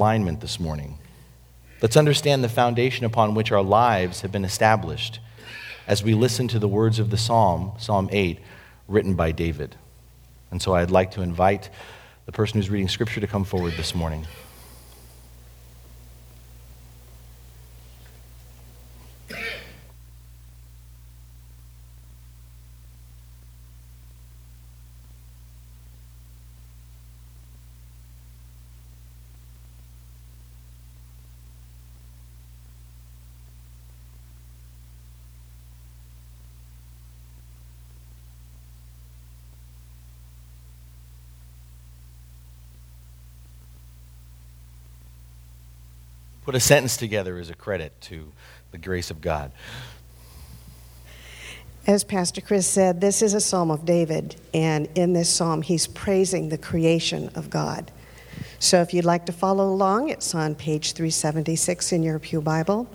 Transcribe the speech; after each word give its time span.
alignment 0.00 0.40
this 0.40 0.58
morning. 0.58 0.96
Let's 1.82 1.94
understand 1.94 2.42
the 2.42 2.48
foundation 2.48 3.04
upon 3.04 3.34
which 3.34 3.52
our 3.52 3.60
lives 3.60 4.22
have 4.22 4.32
been 4.32 4.46
established 4.46 5.20
as 5.86 6.02
we 6.02 6.14
listen 6.14 6.48
to 6.48 6.58
the 6.58 6.66
words 6.66 6.98
of 6.98 7.10
the 7.10 7.18
psalm, 7.18 7.72
Psalm 7.78 8.08
8, 8.10 8.38
written 8.88 9.12
by 9.12 9.30
David. 9.32 9.76
And 10.50 10.62
so 10.62 10.74
I'd 10.74 10.90
like 10.90 11.10
to 11.10 11.20
invite 11.20 11.68
the 12.24 12.32
person 12.32 12.58
who's 12.58 12.70
reading 12.70 12.88
scripture 12.88 13.20
to 13.20 13.26
come 13.26 13.44
forward 13.44 13.74
this 13.74 13.94
morning. 13.94 14.26
Put 46.50 46.56
a 46.56 46.58
sentence 46.58 46.96
together 46.96 47.38
is 47.38 47.48
a 47.48 47.54
credit 47.54 47.92
to 48.00 48.32
the 48.72 48.78
grace 48.78 49.12
of 49.12 49.20
God. 49.20 49.52
As 51.86 52.02
Pastor 52.02 52.40
Chris 52.40 52.66
said, 52.66 53.00
this 53.00 53.22
is 53.22 53.34
a 53.34 53.40
psalm 53.40 53.70
of 53.70 53.84
David, 53.84 54.34
and 54.52 54.88
in 54.96 55.12
this 55.12 55.28
psalm, 55.28 55.62
he's 55.62 55.86
praising 55.86 56.48
the 56.48 56.58
creation 56.58 57.30
of 57.36 57.50
God. 57.50 57.92
So 58.58 58.80
if 58.80 58.92
you'd 58.92 59.04
like 59.04 59.26
to 59.26 59.32
follow 59.32 59.68
along, 59.68 60.08
it's 60.08 60.34
on 60.34 60.56
page 60.56 60.94
376 60.94 61.92
in 61.92 62.02
your 62.02 62.18
Pew 62.18 62.40
Bible. 62.40 62.88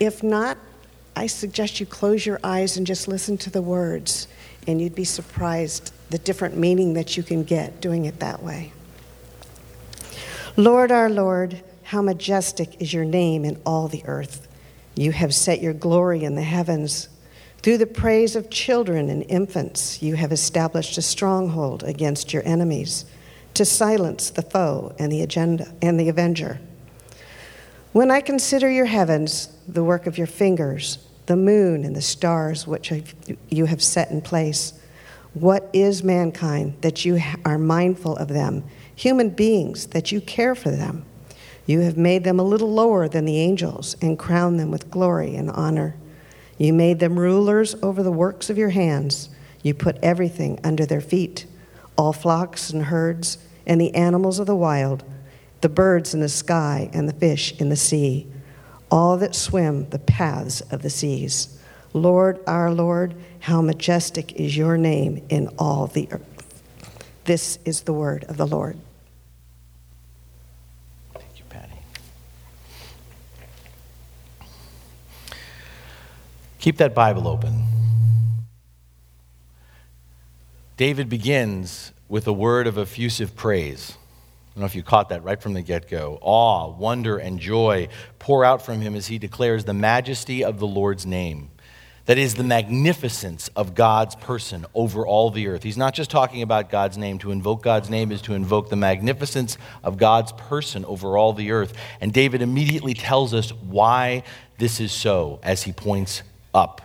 If 0.00 0.24
not, 0.24 0.58
I 1.14 1.28
suggest 1.28 1.78
you 1.78 1.86
close 1.86 2.26
your 2.26 2.40
eyes 2.42 2.78
and 2.78 2.84
just 2.84 3.06
listen 3.06 3.38
to 3.38 3.50
the 3.50 3.62
words, 3.62 4.26
and 4.66 4.80
you'd 4.80 4.96
be 4.96 5.04
surprised 5.04 5.92
the 6.10 6.18
different 6.18 6.56
meaning 6.56 6.94
that 6.94 7.16
you 7.16 7.22
can 7.22 7.44
get 7.44 7.80
doing 7.80 8.06
it 8.06 8.18
that 8.18 8.42
way. 8.42 8.72
Lord, 10.56 10.90
our 10.90 11.08
Lord, 11.08 11.62
how 11.88 12.02
majestic 12.02 12.82
is 12.82 12.92
your 12.92 13.04
name 13.06 13.46
in 13.46 13.58
all 13.64 13.88
the 13.88 14.02
earth. 14.04 14.46
You 14.94 15.10
have 15.12 15.34
set 15.34 15.62
your 15.62 15.72
glory 15.72 16.22
in 16.22 16.34
the 16.34 16.42
heavens. 16.42 17.08
Through 17.62 17.78
the 17.78 17.86
praise 17.86 18.36
of 18.36 18.50
children 18.50 19.08
and 19.08 19.24
infants, 19.30 20.02
you 20.02 20.14
have 20.16 20.30
established 20.30 20.98
a 20.98 21.02
stronghold 21.02 21.82
against 21.84 22.34
your 22.34 22.42
enemies 22.46 23.06
to 23.54 23.64
silence 23.64 24.28
the 24.28 24.42
foe 24.42 24.94
and 24.98 25.10
the 25.10 25.22
agenda 25.22 25.72
and 25.80 25.98
the 25.98 26.10
avenger. 26.10 26.60
When 27.94 28.10
I 28.10 28.20
consider 28.20 28.70
your 28.70 28.84
heavens, 28.84 29.48
the 29.66 29.82
work 29.82 30.06
of 30.06 30.18
your 30.18 30.26
fingers, 30.26 30.98
the 31.24 31.36
moon 31.36 31.86
and 31.86 31.96
the 31.96 32.02
stars 32.02 32.66
which 32.66 32.92
you 33.48 33.64
have 33.64 33.82
set 33.82 34.10
in 34.10 34.20
place, 34.20 34.74
what 35.32 35.70
is 35.72 36.04
mankind 36.04 36.76
that 36.82 37.06
you 37.06 37.18
are 37.46 37.56
mindful 37.56 38.14
of 38.16 38.28
them, 38.28 38.64
human 38.94 39.30
beings 39.30 39.86
that 39.86 40.12
you 40.12 40.20
care 40.20 40.54
for 40.54 40.70
them? 40.70 41.06
You 41.68 41.80
have 41.80 41.98
made 41.98 42.24
them 42.24 42.40
a 42.40 42.44
little 42.44 42.72
lower 42.72 43.08
than 43.08 43.26
the 43.26 43.38
angels 43.38 43.94
and 44.00 44.18
crowned 44.18 44.58
them 44.58 44.70
with 44.70 44.90
glory 44.90 45.36
and 45.36 45.50
honor. 45.50 45.96
You 46.56 46.72
made 46.72 46.98
them 46.98 47.18
rulers 47.18 47.74
over 47.82 48.02
the 48.02 48.10
works 48.10 48.48
of 48.48 48.56
your 48.56 48.70
hands. 48.70 49.28
You 49.62 49.74
put 49.74 49.98
everything 50.02 50.58
under 50.64 50.86
their 50.86 51.02
feet 51.02 51.44
all 51.98 52.12
flocks 52.12 52.70
and 52.70 52.84
herds, 52.84 53.38
and 53.66 53.80
the 53.80 53.94
animals 53.94 54.38
of 54.38 54.46
the 54.46 54.56
wild, 54.56 55.02
the 55.60 55.68
birds 55.68 56.14
in 56.14 56.20
the 56.20 56.28
sky, 56.28 56.88
and 56.94 57.08
the 57.08 57.12
fish 57.12 57.52
in 57.60 57.68
the 57.68 57.76
sea, 57.76 58.24
all 58.88 59.16
that 59.18 59.34
swim 59.34 59.90
the 59.90 59.98
paths 59.98 60.60
of 60.70 60.82
the 60.82 60.88
seas. 60.88 61.60
Lord, 61.92 62.38
our 62.46 62.72
Lord, 62.72 63.14
how 63.40 63.60
majestic 63.60 64.32
is 64.34 64.56
your 64.56 64.78
name 64.78 65.22
in 65.28 65.48
all 65.58 65.88
the 65.88 66.08
earth. 66.12 66.22
This 67.24 67.58
is 67.64 67.82
the 67.82 67.92
word 67.92 68.24
of 68.28 68.36
the 68.36 68.46
Lord. 68.46 68.78
Keep 76.68 76.76
that 76.76 76.94
Bible 76.94 77.26
open. 77.26 77.64
David 80.76 81.08
begins 81.08 81.94
with 82.10 82.26
a 82.26 82.32
word 82.34 82.66
of 82.66 82.76
effusive 82.76 83.34
praise. 83.34 83.96
I 83.96 84.50
don't 84.52 84.60
know 84.60 84.66
if 84.66 84.74
you 84.74 84.82
caught 84.82 85.08
that 85.08 85.24
right 85.24 85.40
from 85.40 85.54
the 85.54 85.62
get 85.62 85.88
go. 85.88 86.18
Awe, 86.20 86.68
wonder, 86.76 87.16
and 87.16 87.40
joy 87.40 87.88
pour 88.18 88.44
out 88.44 88.60
from 88.60 88.82
him 88.82 88.94
as 88.94 89.06
he 89.06 89.16
declares 89.16 89.64
the 89.64 89.72
majesty 89.72 90.44
of 90.44 90.58
the 90.58 90.66
Lord's 90.66 91.06
name. 91.06 91.50
That 92.04 92.18
is 92.18 92.34
the 92.34 92.44
magnificence 92.44 93.48
of 93.56 93.74
God's 93.74 94.14
person 94.16 94.66
over 94.74 95.06
all 95.06 95.30
the 95.30 95.48
earth. 95.48 95.62
He's 95.62 95.78
not 95.78 95.94
just 95.94 96.10
talking 96.10 96.42
about 96.42 96.68
God's 96.68 96.98
name. 96.98 97.18
To 97.20 97.30
invoke 97.30 97.62
God's 97.62 97.88
name 97.88 98.12
is 98.12 98.20
to 98.22 98.34
invoke 98.34 98.68
the 98.68 98.76
magnificence 98.76 99.56
of 99.82 99.96
God's 99.96 100.32
person 100.32 100.84
over 100.84 101.16
all 101.16 101.32
the 101.32 101.50
earth. 101.50 101.72
And 102.02 102.12
David 102.12 102.42
immediately 102.42 102.92
tells 102.92 103.32
us 103.32 103.54
why 103.54 104.22
this 104.58 104.80
is 104.80 104.92
so 104.92 105.40
as 105.42 105.62
he 105.62 105.72
points 105.72 106.22
up. 106.54 106.80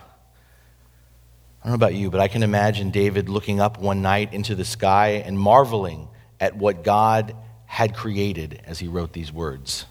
I 1.62 1.68
don't 1.68 1.78
know 1.78 1.86
about 1.86 1.94
you, 1.94 2.10
but 2.10 2.20
I 2.20 2.28
can 2.28 2.42
imagine 2.42 2.90
David 2.90 3.28
looking 3.28 3.58
up 3.60 3.78
one 3.78 4.02
night 4.02 4.34
into 4.34 4.54
the 4.54 4.64
sky 4.64 5.22
and 5.24 5.38
marveling 5.38 6.08
at 6.38 6.56
what 6.56 6.84
God 6.84 7.34
had 7.66 7.94
created 7.94 8.60
as 8.66 8.78
he 8.78 8.86
wrote 8.86 9.14
these 9.14 9.32
words. 9.32 9.86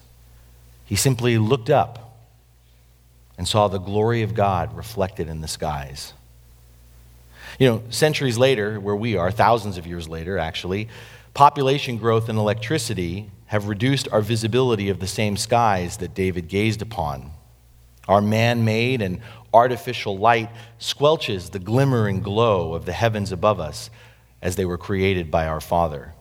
He 0.84 0.96
simply 0.96 1.36
looked 1.38 1.70
up 1.70 2.16
and 3.36 3.48
saw 3.48 3.68
the 3.68 3.78
glory 3.78 4.22
of 4.22 4.34
God 4.34 4.76
reflected 4.76 5.28
in 5.28 5.40
the 5.40 5.48
skies. 5.48 6.12
You 7.58 7.68
know, 7.68 7.82
centuries 7.90 8.38
later, 8.38 8.78
where 8.78 8.96
we 8.96 9.16
are, 9.16 9.30
thousands 9.30 9.76
of 9.76 9.86
years 9.86 10.08
later, 10.08 10.38
actually, 10.38 10.88
population 11.34 11.98
growth 11.98 12.28
and 12.28 12.38
electricity 12.38 13.30
have 13.46 13.68
reduced 13.68 14.08
our 14.12 14.20
visibility 14.20 14.88
of 14.88 15.00
the 15.00 15.06
same 15.06 15.36
skies 15.36 15.96
that 15.98 16.14
David 16.14 16.48
gazed 16.48 16.82
upon. 16.82 17.30
Our 18.08 18.20
man 18.20 18.64
made 18.64 19.02
and 19.02 19.20
artificial 19.52 20.18
light 20.18 20.50
squelches 20.78 21.50
the 21.50 21.58
glimmer 21.58 22.08
and 22.08 22.22
glow 22.22 22.74
of 22.74 22.84
the 22.84 22.92
heavens 22.92 23.32
above 23.32 23.60
us 23.60 23.90
as 24.42 24.56
they 24.56 24.64
were 24.64 24.78
created 24.78 25.30
by 25.30 25.46
our 25.46 25.60
Father. 25.60 26.12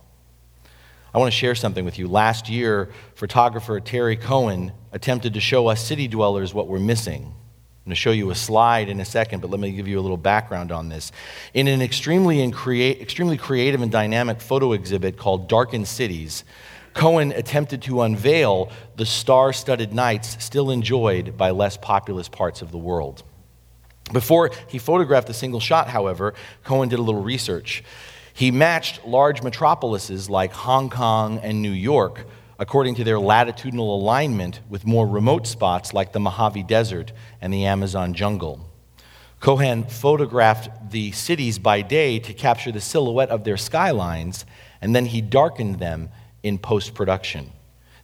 I 1.14 1.20
want 1.20 1.32
to 1.32 1.38
share 1.38 1.56
something 1.56 1.86
with 1.86 2.00
you. 2.00 2.08
Last 2.08 2.50
year, 2.50 2.90
photographer 3.16 3.80
Thierry 3.80 4.16
Cohen 4.16 4.72
attempted 4.92 5.36
to 5.36 5.40
show 5.40 5.68
us 5.68 5.86
city 5.86 6.08
dwellers 6.08 6.54
what 6.54 6.68
we're 6.68 6.80
missing. 6.80 7.24
I'm 7.26 7.90
going 7.90 7.96
to 7.96 7.96
show 7.96 8.12
you 8.12 8.32
a 8.32 8.36
slide 8.36 8.88
in 8.88 9.02
a 9.02 9.06
second, 9.06 9.42
but 9.42 9.52
let 9.52 9.60
me 9.60 9.72
give 9.74 9.90
you 9.90 10.00
a 10.00 10.02
little 10.02 10.18
background 10.18 10.72
on 10.72 10.88
this. 10.88 11.12
In 11.54 11.68
an 11.68 11.82
extremely, 11.82 12.42
extremely 12.42 13.38
creative 13.38 13.82
and 13.82 13.92
dynamic 13.92 14.40
photo 14.40 14.72
exhibit 14.72 15.18
called 15.18 15.50
Darkened 15.50 15.88
Cities, 15.88 16.46
Cohen 16.94 17.32
attempted 17.32 17.82
to 17.84 18.02
unveil 18.02 18.72
the 18.96 19.06
star 19.06 19.54
studded 19.54 19.94
nights 19.94 20.44
still 20.44 20.70
enjoyed 20.70 21.38
by 21.38 21.52
less 21.52 21.78
populous 21.78 22.30
parts 22.30 22.62
of 22.62 22.72
the 22.72 22.78
world. 22.78 23.24
Before 24.12 24.52
he 24.68 24.78
photographed 24.78 25.30
a 25.30 25.34
single 25.34 25.60
shot, 25.60 25.88
however, 25.88 26.34
Cohen 26.64 26.90
did 26.90 27.00
a 27.00 27.02
little 27.02 27.24
research. 27.24 27.84
He 28.34 28.52
matched 28.52 29.06
large 29.06 29.42
metropolises 29.42 30.30
like 30.30 30.54
Hong 30.54 30.90
Kong 30.90 31.40
and 31.40 31.62
New 31.62 31.72
York 31.72 32.26
according 32.60 32.96
to 32.96 33.04
their 33.04 33.20
latitudinal 33.20 33.96
alignment 33.96 34.62
with 34.70 34.86
more 34.86 35.08
remote 35.08 35.48
spots 35.48 35.94
like 35.94 36.14
the 36.14 36.20
Mojave 36.20 36.64
Desert 36.64 37.12
and 37.42 37.54
the 37.54 37.66
Amazon 37.66 38.14
jungle. 38.14 38.62
Cohen 39.40 39.84
photographed 39.84 40.92
the 40.92 41.12
cities 41.12 41.60
by 41.60 41.82
day 41.82 42.20
to 42.20 42.34
capture 42.34 42.72
the 42.72 42.80
silhouette 42.80 43.30
of 43.30 43.44
their 43.44 43.58
skylines, 43.58 44.46
and 44.80 44.96
then 44.96 45.08
he 45.08 45.20
darkened 45.20 45.80
them 45.80 46.10
in 46.44 46.58
post 46.58 46.94
production. 46.94 47.52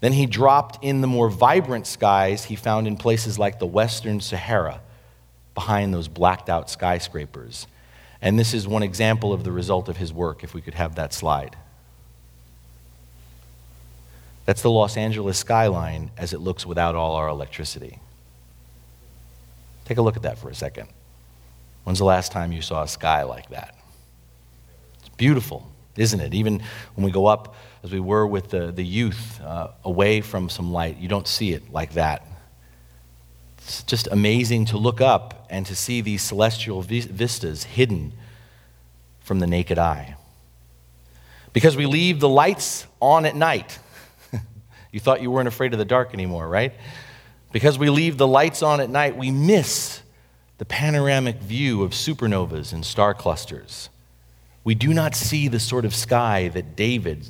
Then 0.02 0.14
he 0.14 0.26
dropped 0.26 0.84
in 0.84 1.02
the 1.02 1.08
more 1.08 1.30
vibrant 1.30 1.86
skies 1.86 2.46
he 2.46 2.56
found 2.56 2.88
in 2.88 2.96
places 2.96 3.38
like 3.38 3.60
the 3.60 3.68
Western 3.68 4.22
Sahara, 4.22 4.82
behind 5.54 5.94
those 5.94 6.08
blacked 6.08 6.50
out 6.50 6.70
skyscrapers. 6.70 7.68
And 8.22 8.40
this 8.40 8.54
is 8.54 8.68
one 8.68 8.84
example 8.84 9.34
of 9.34 9.44
the 9.44 9.52
result 9.52 9.90
of 9.90 9.98
his 9.98 10.14
work, 10.14 10.44
if 10.44 10.54
we 10.54 10.62
could 10.62 10.74
have 10.74 10.96
that 10.96 11.14
slide. 11.14 11.58
That's 14.46 14.62
the 14.62 14.72
Los 14.72 14.98
Angeles 14.98 15.38
skyline 15.38 16.12
as 16.18 16.34
it 16.34 16.40
looks 16.40 16.66
without 16.66 16.96
all 16.96 17.16
our 17.16 17.28
electricity. 17.28 18.00
Take 19.86 19.98
a 19.98 20.02
look 20.02 20.16
at 20.16 20.24
that 20.24 20.38
for 20.38 20.50
a 20.50 20.56
second. 20.56 20.88
When's 21.84 22.00
the 22.00 22.06
last 22.06 22.32
time 22.32 22.52
you 22.52 22.62
saw 22.62 22.84
a 22.84 22.88
sky 22.88 23.24
like 23.24 23.50
that? 23.50 23.76
It's 25.00 25.10
beautiful, 25.10 25.70
isn't 25.98 26.20
it? 26.20 26.34
Even 26.34 26.62
when 26.96 27.06
we 27.06 27.12
go 27.12 27.26
up 27.26 27.56
as 27.84 27.92
we 27.92 28.00
were 28.00 28.28
with 28.28 28.50
the, 28.50 28.72
the 28.72 28.84
youth 28.84 29.40
uh, 29.42 29.70
away 29.84 30.22
from 30.22 30.50
some 30.50 30.72
light. 30.72 30.98
You 30.98 31.08
don't 31.08 31.28
see 31.28 31.54
it 31.54 31.72
like 31.72 31.94
that. 31.94 32.26
It's 33.60 33.84
just 33.84 34.08
amazing 34.12 34.66
to 34.66 34.78
look 34.78 35.02
up 35.02 35.48
and 35.50 35.66
to 35.68 35.76
see 35.76 36.02
these 36.02 36.22
celestial 36.22 36.82
vistas 36.82 37.64
hidden 37.64 38.14
from 39.22 39.40
the 39.40 39.48
naked 39.48 39.78
eye. 39.78 40.16
Because 41.54 41.78
we 41.78 41.86
leave 41.86 42.20
the 42.20 42.30
lights 42.30 42.86
on 43.02 43.26
at 43.26 43.36
night. 43.36 43.80
You 44.92 45.00
thought 45.00 45.22
you 45.22 45.30
weren't 45.30 45.48
afraid 45.48 45.72
of 45.74 45.78
the 45.78 45.86
dark 45.86 46.16
anymore, 46.16 46.50
right? 46.50 46.74
Because 47.52 47.78
we 47.78 47.92
leave 47.92 48.18
the 48.18 48.26
lights 48.26 48.64
on 48.64 48.82
at 48.82 48.90
night, 48.90 49.16
we 49.16 49.30
miss 49.30 50.02
the 50.58 50.66
panoramic 50.66 51.38
view 51.38 51.84
of 51.84 51.92
supernovas 51.92 52.74
and 52.74 52.84
star 52.84 53.14
clusters. 53.14 53.90
We 54.64 54.74
do 54.74 54.92
not 54.92 55.14
see 55.14 55.48
the 55.48 55.60
sort 55.60 55.86
of 55.86 55.94
sky 55.94 56.48
that 56.48 56.76
David 56.76 57.30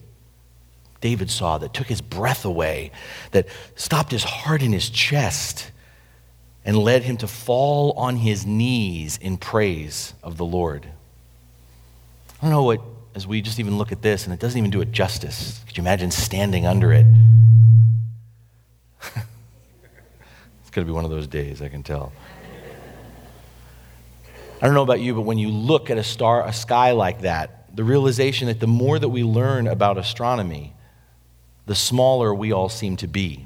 David 1.01 1.29
saw 1.29 1.57
that 1.57 1.73
took 1.73 1.87
his 1.87 2.01
breath 2.01 2.45
away, 2.45 2.91
that 3.31 3.47
stopped 3.75 4.11
his 4.11 4.23
heart 4.23 4.61
in 4.61 4.73
his 4.73 4.89
chest 4.89 5.71
and 6.65 6.77
led 6.77 7.03
him 7.03 7.17
to 7.17 7.27
fall 7.27 7.93
on 7.93 8.17
his 8.17 8.45
knees 8.45 9.17
in 9.17 9.37
praise 9.37 10.13
of 10.21 10.37
the 10.37 10.45
Lord. 10.45 10.85
I 12.39 12.45
don't 12.45 12.51
know 12.51 12.63
what, 12.63 12.81
as 13.15 13.25
we 13.25 13.41
just 13.41 13.59
even 13.59 13.77
look 13.77 13.91
at 13.91 14.01
this, 14.01 14.25
and 14.25 14.33
it 14.33 14.39
doesn't 14.39 14.57
even 14.57 14.71
do 14.71 14.81
it 14.81 14.91
justice. 14.91 15.61
Could 15.67 15.77
you 15.77 15.81
imagine 15.83 16.11
standing 16.11 16.65
under 16.65 16.91
it? 16.93 17.05
it's 19.15 20.69
going 20.71 20.85
to 20.85 20.91
be 20.91 20.91
one 20.91 21.05
of 21.05 21.11
those 21.11 21.27
days, 21.27 21.61
I 21.61 21.69
can 21.69 21.83
tell. 21.83 22.11
I 24.61 24.65
don't 24.65 24.73
know 24.73 24.83
about 24.83 24.99
you, 24.99 25.15
but 25.15 25.21
when 25.21 25.37
you 25.37 25.49
look 25.49 25.89
at 25.89 25.97
a 25.97 26.03
star, 26.03 26.45
a 26.45 26.51
sky 26.51 26.91
like 26.91 27.21
that, 27.21 27.73
the 27.75 27.83
realization 27.83 28.47
that 28.47 28.59
the 28.59 28.67
more 28.67 28.99
that 28.99 29.09
we 29.09 29.23
learn 29.23 29.67
about 29.67 29.97
astronomy, 29.97 30.73
the 31.69 31.75
smaller 31.75 32.33
we 32.33 32.51
all 32.51 32.67
seem 32.67 32.97
to 32.97 33.05
be. 33.05 33.45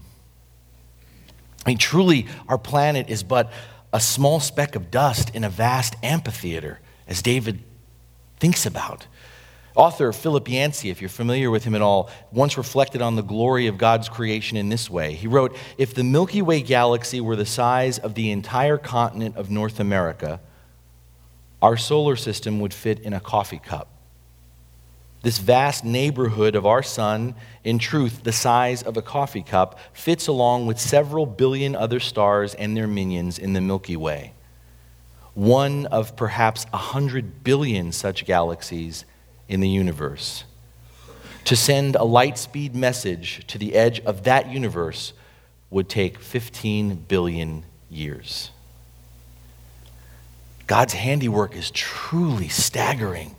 I 1.66 1.72
mean, 1.72 1.78
truly, 1.78 2.26
our 2.48 2.58
planet 2.58 3.10
is 3.10 3.22
but 3.22 3.52
a 3.92 4.00
small 4.00 4.40
speck 4.40 4.78
of 4.78 4.90
dust 4.90 5.36
in 5.36 5.44
a 5.44 5.50
vast 5.50 5.98
amphitheater, 6.02 6.80
as 7.06 7.22
David 7.22 7.62
thinks 8.40 8.66
about. 8.66 9.08
Author 9.76 10.14
Philip 10.14 10.48
Yancey, 10.48 10.90
if 10.90 11.02
you're 11.02 11.10
familiar 11.10 11.52
with 11.52 11.66
him 11.66 11.76
at 11.76 11.82
all, 11.82 12.10
once 12.32 12.58
reflected 12.58 13.02
on 13.02 13.18
the 13.18 13.22
glory 13.22 13.68
of 13.68 13.78
God's 13.78 14.08
creation 14.08 14.56
in 14.56 14.70
this 14.70 14.90
way. 14.90 15.16
He 15.16 15.28
wrote 15.28 15.54
If 15.78 15.94
the 15.94 16.06
Milky 16.06 16.42
Way 16.42 16.62
galaxy 16.62 17.20
were 17.20 17.36
the 17.36 17.46
size 17.46 18.00
of 18.00 18.14
the 18.14 18.32
entire 18.32 18.78
continent 18.78 19.36
of 19.36 19.52
North 19.52 19.82
America, 19.82 20.40
our 21.62 21.76
solar 21.76 22.16
system 22.16 22.62
would 22.62 22.74
fit 22.74 23.00
in 23.00 23.12
a 23.12 23.20
coffee 23.20 23.60
cup. 23.60 23.93
This 25.24 25.38
vast 25.38 25.86
neighborhood 25.86 26.54
of 26.54 26.66
our 26.66 26.84
sun, 26.84 27.36
in 27.64 27.80
truth, 27.80 28.24
the 28.24 28.34
size 28.34 28.84
of 28.84 28.98
a 28.98 29.02
coffee 29.02 29.42
cup, 29.42 29.80
fits 29.94 30.28
along 30.28 30.68
with 30.68 30.78
several 30.78 31.26
billion 31.26 31.78
other 31.78 32.02
stars 32.02 32.54
and 32.54 32.76
their 32.76 32.88
minions 32.88 33.40
in 33.40 33.54
the 33.54 33.62
Milky 33.62 33.96
Way. 33.96 34.34
One 35.34 35.86
of 35.86 36.18
perhaps 36.18 36.66
a 36.74 36.78
hundred 36.78 37.42
billion 37.42 37.94
such 37.94 38.26
galaxies 38.26 39.06
in 39.48 39.62
the 39.62 39.70
universe. 39.70 40.44
To 41.46 41.56
send 41.56 41.96
a 41.96 42.04
light 42.04 42.38
speed 42.38 42.76
message 42.76 43.48
to 43.48 43.58
the 43.58 43.76
edge 43.76 44.02
of 44.02 44.26
that 44.26 44.52
universe 44.52 45.14
would 45.70 45.88
take 45.88 46.20
15 46.20 46.96
billion 47.08 47.64
years. 47.90 48.52
God's 50.68 50.94
handiwork 50.94 51.56
is 51.56 51.72
truly 51.72 52.50
staggering. 52.50 53.36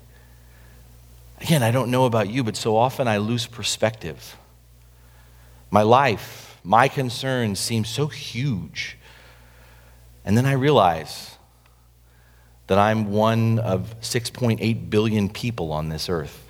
Again, 1.44 1.62
I 1.62 1.72
don't 1.72 1.90
know 1.90 2.06
about 2.06 2.30
you, 2.30 2.42
but 2.42 2.56
so 2.56 2.74
often 2.74 3.06
I 3.06 3.18
lose 3.18 3.46
perspective. 3.46 4.38
My 5.70 5.82
life, 5.82 6.58
my 6.64 6.88
concerns 6.88 7.60
seem 7.60 7.84
so 7.84 8.06
huge. 8.06 8.96
And 10.24 10.38
then 10.38 10.46
I 10.46 10.52
realize 10.52 11.36
that 12.66 12.78
I'm 12.78 13.10
one 13.10 13.58
of 13.58 13.94
6.8 14.00 14.88
billion 14.88 15.28
people 15.28 15.70
on 15.70 15.90
this 15.90 16.08
earth 16.08 16.43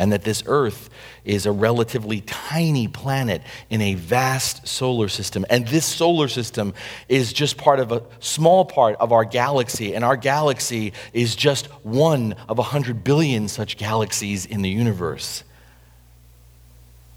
and 0.00 0.12
that 0.12 0.24
this 0.24 0.42
Earth 0.46 0.88
is 1.26 1.44
a 1.44 1.52
relatively 1.52 2.22
tiny 2.22 2.88
planet 2.88 3.42
in 3.68 3.82
a 3.82 3.94
vast 3.94 4.66
solar 4.66 5.08
system. 5.08 5.44
And 5.50 5.68
this 5.68 5.84
solar 5.84 6.26
system 6.26 6.72
is 7.06 7.34
just 7.34 7.58
part 7.58 7.80
of 7.80 7.92
a 7.92 8.02
small 8.18 8.64
part 8.64 8.96
of 8.96 9.12
our 9.12 9.26
galaxy, 9.26 9.94
and 9.94 10.02
our 10.02 10.16
galaxy 10.16 10.94
is 11.12 11.36
just 11.36 11.66
one 11.84 12.34
of 12.48 12.58
a 12.58 12.62
hundred 12.62 13.04
billion 13.04 13.46
such 13.46 13.76
galaxies 13.76 14.46
in 14.46 14.62
the 14.62 14.70
universe. 14.70 15.44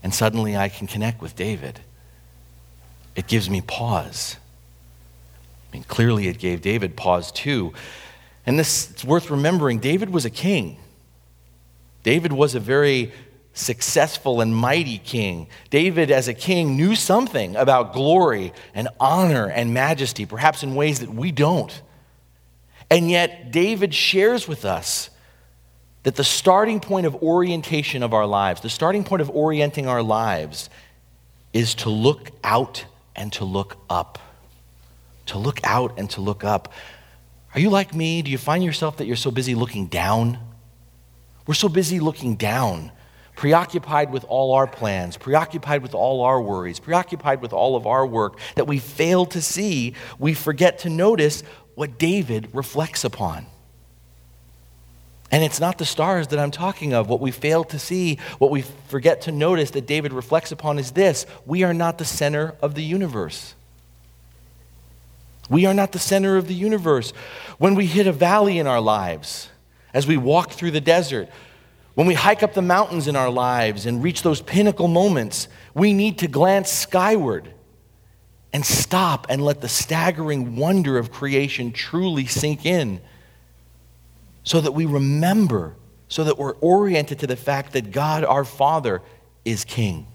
And 0.03 0.13
suddenly 0.13 0.57
I 0.57 0.67
can 0.67 0.85
connect 0.85 1.21
with 1.21 1.37
David. 1.37 1.79
It 3.15 3.27
gives 3.27 3.49
me 3.49 3.61
pause. 3.61 4.35
I 5.71 5.77
mean, 5.77 5.85
clearly 5.85 6.27
it 6.27 6.37
gave 6.37 6.61
David 6.61 6.97
pause 6.97 7.31
too. 7.31 7.71
And 8.45 8.59
this, 8.59 8.91
it's 8.91 9.05
worth 9.05 9.31
remembering 9.31 9.79
David 9.79 10.09
was 10.09 10.25
a 10.25 10.29
king. 10.29 10.79
David 12.03 12.33
was 12.33 12.53
a 12.53 12.59
very 12.59 13.11
successful 13.53 14.41
and 14.41 14.55
mighty 14.55 14.97
king. 14.97 15.47
David, 15.69 16.11
as 16.11 16.27
a 16.27 16.33
king, 16.33 16.75
knew 16.75 16.95
something 16.95 17.55
about 17.55 17.93
glory 17.93 18.51
and 18.73 18.87
honor 18.99 19.47
and 19.47 19.73
majesty, 19.73 20.25
perhaps 20.25 20.63
in 20.63 20.75
ways 20.75 20.99
that 20.99 21.09
we 21.09 21.31
don't. 21.31 21.81
And 22.89 23.09
yet, 23.09 23.51
David 23.51 23.93
shares 23.93 24.47
with 24.47 24.65
us 24.65 25.09
that 26.03 26.15
the 26.15 26.23
starting 26.23 26.79
point 26.79 27.05
of 27.05 27.15
orientation 27.23 28.03
of 28.03 28.13
our 28.13 28.25
lives, 28.25 28.61
the 28.61 28.69
starting 28.69 29.03
point 29.03 29.21
of 29.21 29.29
orienting 29.29 29.87
our 29.87 30.03
lives, 30.03 30.69
is 31.53 31.75
to 31.75 31.89
look 31.89 32.31
out 32.43 32.85
and 33.15 33.31
to 33.33 33.45
look 33.45 33.77
up. 33.89 34.19
To 35.27 35.37
look 35.37 35.59
out 35.63 35.97
and 35.97 36.09
to 36.11 36.21
look 36.21 36.43
up. 36.43 36.73
Are 37.53 37.59
you 37.59 37.69
like 37.69 37.93
me? 37.93 38.21
Do 38.23 38.31
you 38.31 38.37
find 38.37 38.63
yourself 38.63 38.97
that 38.97 39.05
you're 39.05 39.15
so 39.15 39.31
busy 39.31 39.55
looking 39.55 39.85
down? 39.85 40.39
We're 41.45 41.53
so 41.53 41.69
busy 41.69 41.99
looking 41.99 42.35
down, 42.35 42.91
preoccupied 43.35 44.11
with 44.11 44.23
all 44.25 44.53
our 44.53 44.67
plans, 44.67 45.17
preoccupied 45.17 45.81
with 45.81 45.93
all 45.93 46.21
our 46.21 46.41
worries, 46.41 46.79
preoccupied 46.79 47.41
with 47.41 47.53
all 47.53 47.75
of 47.75 47.85
our 47.85 48.05
work 48.05 48.39
that 48.55 48.65
we 48.65 48.79
fail 48.79 49.25
to 49.27 49.41
see, 49.41 49.95
we 50.19 50.33
forget 50.33 50.79
to 50.79 50.89
notice 50.89 51.43
what 51.75 51.97
David 51.97 52.49
reflects 52.53 53.03
upon. 53.03 53.47
And 55.31 55.43
it's 55.43 55.59
not 55.59 55.79
the 55.79 55.85
stars 55.85 56.27
that 56.27 56.37
I'm 56.37 56.51
talking 56.51 56.93
of. 56.93 57.09
What 57.09 57.19
we 57.19 57.31
fail 57.31 57.63
to 57.65 57.79
see, 57.79 58.19
what 58.37 58.51
we 58.51 58.61
forget 58.61 59.21
to 59.21 59.31
notice 59.31 59.71
that 59.71 59.87
David 59.87 60.13
reflects 60.13 60.51
upon 60.51 60.77
is 60.77 60.91
this 60.91 61.25
we 61.45 61.63
are 61.63 61.73
not 61.73 61.97
the 61.97 62.05
center 62.05 62.55
of 62.61 62.75
the 62.75 62.83
universe. 62.83 63.55
We 65.49 65.65
are 65.65 65.73
not 65.73 65.91
the 65.91 65.99
center 65.99 66.37
of 66.37 66.47
the 66.47 66.53
universe. 66.53 67.11
When 67.57 67.73
we 67.73 67.87
hit 67.87 68.05
a 68.05 68.11
valley 68.11 68.59
in 68.59 68.67
our 68.67 68.79
lives, 68.79 69.49
as 69.93 70.07
we 70.07 70.17
walk 70.17 70.51
through 70.51 70.71
the 70.71 70.81
desert, 70.81 71.29
when 71.95 72.07
we 72.07 72.15
hike 72.15 72.41
up 72.41 72.53
the 72.53 72.61
mountains 72.61 73.07
in 73.07 73.15
our 73.15 73.29
lives 73.29 73.85
and 73.85 74.01
reach 74.01 74.23
those 74.23 74.41
pinnacle 74.41 74.87
moments, 74.87 75.47
we 75.75 75.93
need 75.93 76.17
to 76.19 76.27
glance 76.27 76.71
skyward 76.71 77.53
and 78.51 78.65
stop 78.65 79.27
and 79.29 79.43
let 79.43 79.61
the 79.61 79.67
staggering 79.67 80.55
wonder 80.55 80.97
of 80.97 81.11
creation 81.11 81.71
truly 81.71 82.25
sink 82.25 82.65
in 82.65 82.99
so 84.43 84.59
that 84.59 84.71
we 84.71 84.85
remember, 84.85 85.75
so 86.07 86.23
that 86.23 86.37
we're 86.37 86.55
oriented 86.55 87.19
to 87.19 87.27
the 87.27 87.35
fact 87.35 87.73
that 87.73 87.91
God, 87.91 88.23
our 88.23 88.43
Father, 88.43 89.01
is 89.45 89.63
King. 89.63 90.07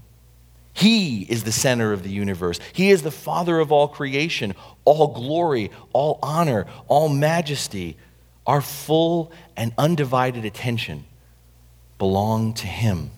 He 0.73 1.23
is 1.23 1.43
the 1.43 1.53
center 1.53 1.93
of 1.93 2.05
the 2.05 2.11
universe. 2.11 2.61
He 2.73 2.91
is 2.91 3.03
the 3.03 3.11
Father 3.11 3.59
of 3.59 3.73
all 3.73 3.89
creation. 3.89 4.55
All 4.85 5.09
glory, 5.09 5.71
all 5.93 6.21
honor, 6.23 6.67
all 6.87 7.09
majesty 7.09 7.97
our 8.49 8.63
full 8.63 9.31
and 9.57 9.73
undivided 9.77 10.47
attention 10.47 11.05
belong 11.99 12.55
to 12.55 12.67
Him. 12.67 13.11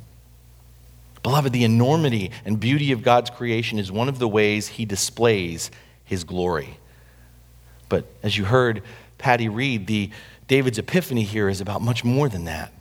Beloved, 1.23 1.53
the 1.53 1.65
enormity 1.65 2.33
and 2.45 2.59
beauty 2.59 2.91
of 2.93 3.03
God's 3.03 3.31
creation 3.31 3.79
is 3.79 3.93
one 3.93 4.09
of 4.09 4.19
the 4.19 4.29
ways 4.29 4.67
He 4.67 4.85
displays 4.85 5.71
His 6.05 6.25
glory. 6.25 6.79
But 7.89 8.07
as 8.25 8.37
you 8.37 8.45
heard 8.45 8.83
Patty 9.19 9.49
read, 9.49 9.87
the, 9.87 10.11
David's 10.49 10.79
epiphany 10.79 11.23
here 11.23 11.49
is 11.49 11.61
about 11.61 11.81
much 11.81 12.05
more 12.05 12.29
than 12.29 12.47
that. 12.47 12.73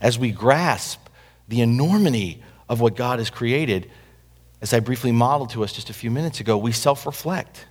As 0.00 0.18
we 0.18 0.32
grasp 0.32 1.00
the 1.46 1.60
enormity 1.60 2.42
of 2.68 2.80
what 2.80 2.96
God 2.96 3.20
has 3.20 3.30
created, 3.30 3.88
as 4.60 4.74
I 4.74 4.80
briefly 4.80 5.12
modeled 5.12 5.50
to 5.50 5.62
us 5.62 5.72
just 5.72 5.88
a 5.88 5.94
few 5.94 6.10
minutes 6.10 6.40
ago, 6.40 6.58
we 6.58 6.72
self 6.72 7.06
reflect. 7.06 7.66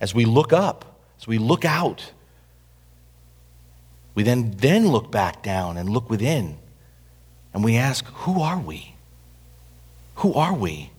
As 0.00 0.14
we 0.14 0.24
look 0.24 0.54
up, 0.54 1.00
as 1.18 1.26
we 1.26 1.36
look 1.36 1.66
out, 1.66 2.12
we 4.18 4.24
then, 4.24 4.50
then 4.56 4.88
look 4.88 5.12
back 5.12 5.44
down 5.44 5.76
and 5.76 5.88
look 5.88 6.10
within. 6.10 6.58
And 7.54 7.62
we 7.62 7.76
ask, 7.76 8.04
who 8.06 8.42
are 8.42 8.58
we? 8.58 8.96
Who 10.16 10.34
are 10.34 10.54
we? 10.54 10.90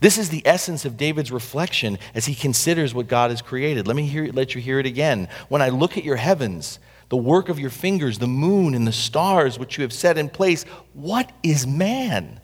This 0.00 0.18
is 0.18 0.28
the 0.28 0.46
essence 0.46 0.84
of 0.84 0.98
David's 0.98 1.32
reflection 1.32 1.98
as 2.14 2.26
he 2.26 2.34
considers 2.34 2.92
what 2.92 3.08
God 3.08 3.30
has 3.30 3.40
created. 3.40 3.86
Let 3.86 3.96
me 3.96 4.04
hear, 4.04 4.30
let 4.30 4.54
you 4.54 4.60
hear 4.60 4.78
it 4.78 4.84
again. 4.84 5.30
When 5.48 5.62
I 5.62 5.70
look 5.70 5.96
at 5.96 6.04
your 6.04 6.16
heavens, 6.16 6.78
the 7.08 7.16
work 7.16 7.48
of 7.48 7.58
your 7.58 7.70
fingers, 7.70 8.18
the 8.18 8.26
moon 8.26 8.74
and 8.74 8.86
the 8.86 8.92
stars 8.92 9.58
which 9.58 9.78
you 9.78 9.82
have 9.82 9.92
set 9.94 10.18
in 10.18 10.28
place, 10.28 10.64
what 10.92 11.32
is 11.42 11.66
man 11.66 12.42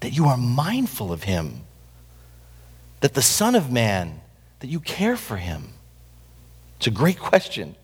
that 0.00 0.10
you 0.10 0.26
are 0.26 0.36
mindful 0.36 1.12
of 1.12 1.22
him? 1.22 1.60
That 2.98 3.14
the 3.14 3.22
Son 3.22 3.54
of 3.54 3.70
Man, 3.70 4.22
that 4.58 4.66
you 4.66 4.80
care 4.80 5.16
for 5.16 5.36
him? 5.36 5.68
It's 6.78 6.88
a 6.88 6.90
great 6.90 7.20
question. 7.20 7.76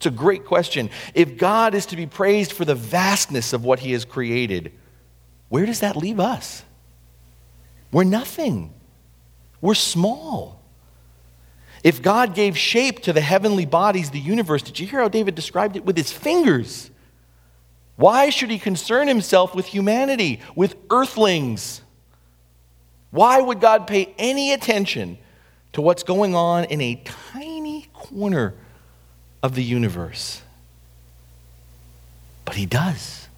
It's 0.00 0.06
a 0.06 0.10
great 0.10 0.46
question. 0.46 0.88
If 1.12 1.36
God 1.36 1.74
is 1.74 1.84
to 1.86 1.96
be 1.96 2.06
praised 2.06 2.52
for 2.52 2.64
the 2.64 2.74
vastness 2.74 3.52
of 3.52 3.66
what 3.66 3.80
he 3.80 3.92
has 3.92 4.06
created, 4.06 4.72
where 5.50 5.66
does 5.66 5.80
that 5.80 5.94
leave 5.94 6.18
us? 6.18 6.64
We're 7.92 8.04
nothing. 8.04 8.72
We're 9.60 9.74
small. 9.74 10.62
If 11.84 12.00
God 12.00 12.34
gave 12.34 12.56
shape 12.56 13.00
to 13.00 13.12
the 13.12 13.20
heavenly 13.20 13.66
bodies, 13.66 14.08
the 14.08 14.18
universe, 14.18 14.62
did 14.62 14.80
you 14.80 14.86
hear 14.86 15.00
how 15.00 15.08
David 15.08 15.34
described 15.34 15.76
it? 15.76 15.84
With 15.84 15.98
his 15.98 16.10
fingers. 16.10 16.90
Why 17.96 18.30
should 18.30 18.48
he 18.48 18.58
concern 18.58 19.06
himself 19.06 19.54
with 19.54 19.66
humanity, 19.66 20.40
with 20.56 20.76
earthlings? 20.88 21.82
Why 23.10 23.38
would 23.38 23.60
God 23.60 23.86
pay 23.86 24.14
any 24.16 24.54
attention 24.54 25.18
to 25.74 25.82
what's 25.82 26.04
going 26.04 26.34
on 26.34 26.64
in 26.64 26.80
a 26.80 27.02
tiny 27.04 27.90
corner 27.92 28.54
of 29.42 29.54
the 29.54 29.64
universe? 29.64 30.42
But 32.44 32.56
he 32.56 32.66
does. 32.66 33.28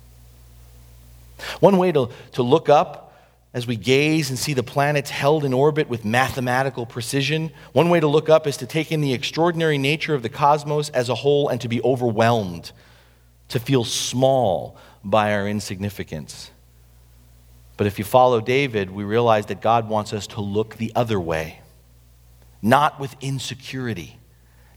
One 1.61 1.79
way 1.79 1.93
to, 1.93 2.11
to 2.33 2.43
look 2.43 2.69
up 2.69 3.15
as 3.55 3.67
we 3.67 3.77
gaze 3.77 4.31
and 4.31 4.39
see 4.39 4.55
the 4.55 4.63
planets 4.63 5.11
held 5.11 5.45
in 5.45 5.53
orbit 5.53 5.89
with 5.89 6.05
mathematical 6.05 6.87
precision, 6.87 7.51
one 7.73 7.91
way 7.91 8.01
to 8.01 8.07
look 8.07 8.29
up 8.29 8.47
is 8.47 8.57
to 8.59 8.67
take 8.67 8.91
in 8.91 9.03
the 9.03 9.13
extraordinary 9.13 9.77
nature 9.77 10.15
of 10.15 10.23
the 10.23 10.29
cosmos 10.29 10.89
as 10.91 11.09
a 11.09 11.15
whole 11.15 11.49
and 11.49 11.61
to 11.61 11.69
be 11.69 11.83
overwhelmed, 11.83 12.73
to 13.49 13.61
feel 13.61 13.85
small 13.85 14.77
by 15.05 15.35
our 15.35 15.47
insignificance. 15.47 16.51
But 17.77 17.87
if 17.87 17.99
you 17.99 18.05
follow 18.05 18.41
David, 18.41 18.91
we 18.91 19.05
realize 19.05 19.47
that 19.47 19.61
God 19.61 19.89
wants 19.89 20.13
us 20.13 20.27
to 20.29 20.41
look 20.41 20.77
the 20.77 20.93
other 20.95 21.21
way, 21.21 21.61
not 22.63 22.99
with 22.99 23.15
insecurity, 23.21 24.19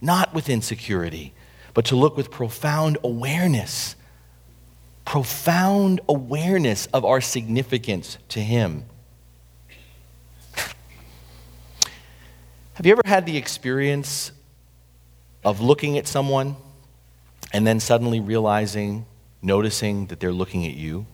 not 0.01 0.33
with 0.33 0.49
insecurity, 0.49 1.33
but 1.73 1.85
to 1.85 1.95
look 1.95 2.15
with 2.17 2.31
profound 2.31 2.97
awareness 3.03 3.95
profound 5.05 6.01
awareness 6.09 6.87
of 6.87 7.05
our 7.05 7.21
significance 7.21 8.17
to 8.29 8.41
Him. 8.41 8.85
Have 12.73 12.85
you 12.85 12.91
ever 12.91 13.03
had 13.05 13.25
the 13.25 13.37
experience 13.37 14.33
of 15.45 15.61
looking 15.61 15.97
at 15.97 16.07
someone 16.07 16.57
and 17.53 17.65
then 17.65 17.79
suddenly 17.79 18.19
realizing, 18.19 19.05
noticing 19.41 20.07
that 20.07 20.19
they're 20.19 20.33
looking 20.33 20.65
at 20.65 20.73
you? 20.73 21.05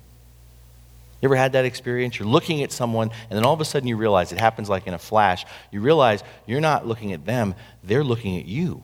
You 1.22 1.28
ever 1.28 1.36
had 1.36 1.54
that 1.54 1.66
experience? 1.66 2.18
You're 2.18 2.28
looking 2.28 2.64
at 2.64 2.72
someone, 2.72 3.12
and 3.30 3.38
then 3.38 3.46
all 3.46 3.54
of 3.54 3.62
a 3.62 3.66
sudden 3.66 3.88
you 3.88 3.96
realize 3.96 4.32
it 4.32 4.40
happens 4.40 4.70
like 4.70 4.88
in 4.88 4.94
a 4.94 5.00
flash. 5.00 5.46
You 5.72 5.82
realize 5.82 6.24
you're 6.48 6.62
not 6.62 6.88
looking 6.88 7.14
at 7.14 7.26
them, 7.26 7.54
they're 7.84 8.04
looking 8.04 8.38
at 8.38 8.46
you. 8.46 8.84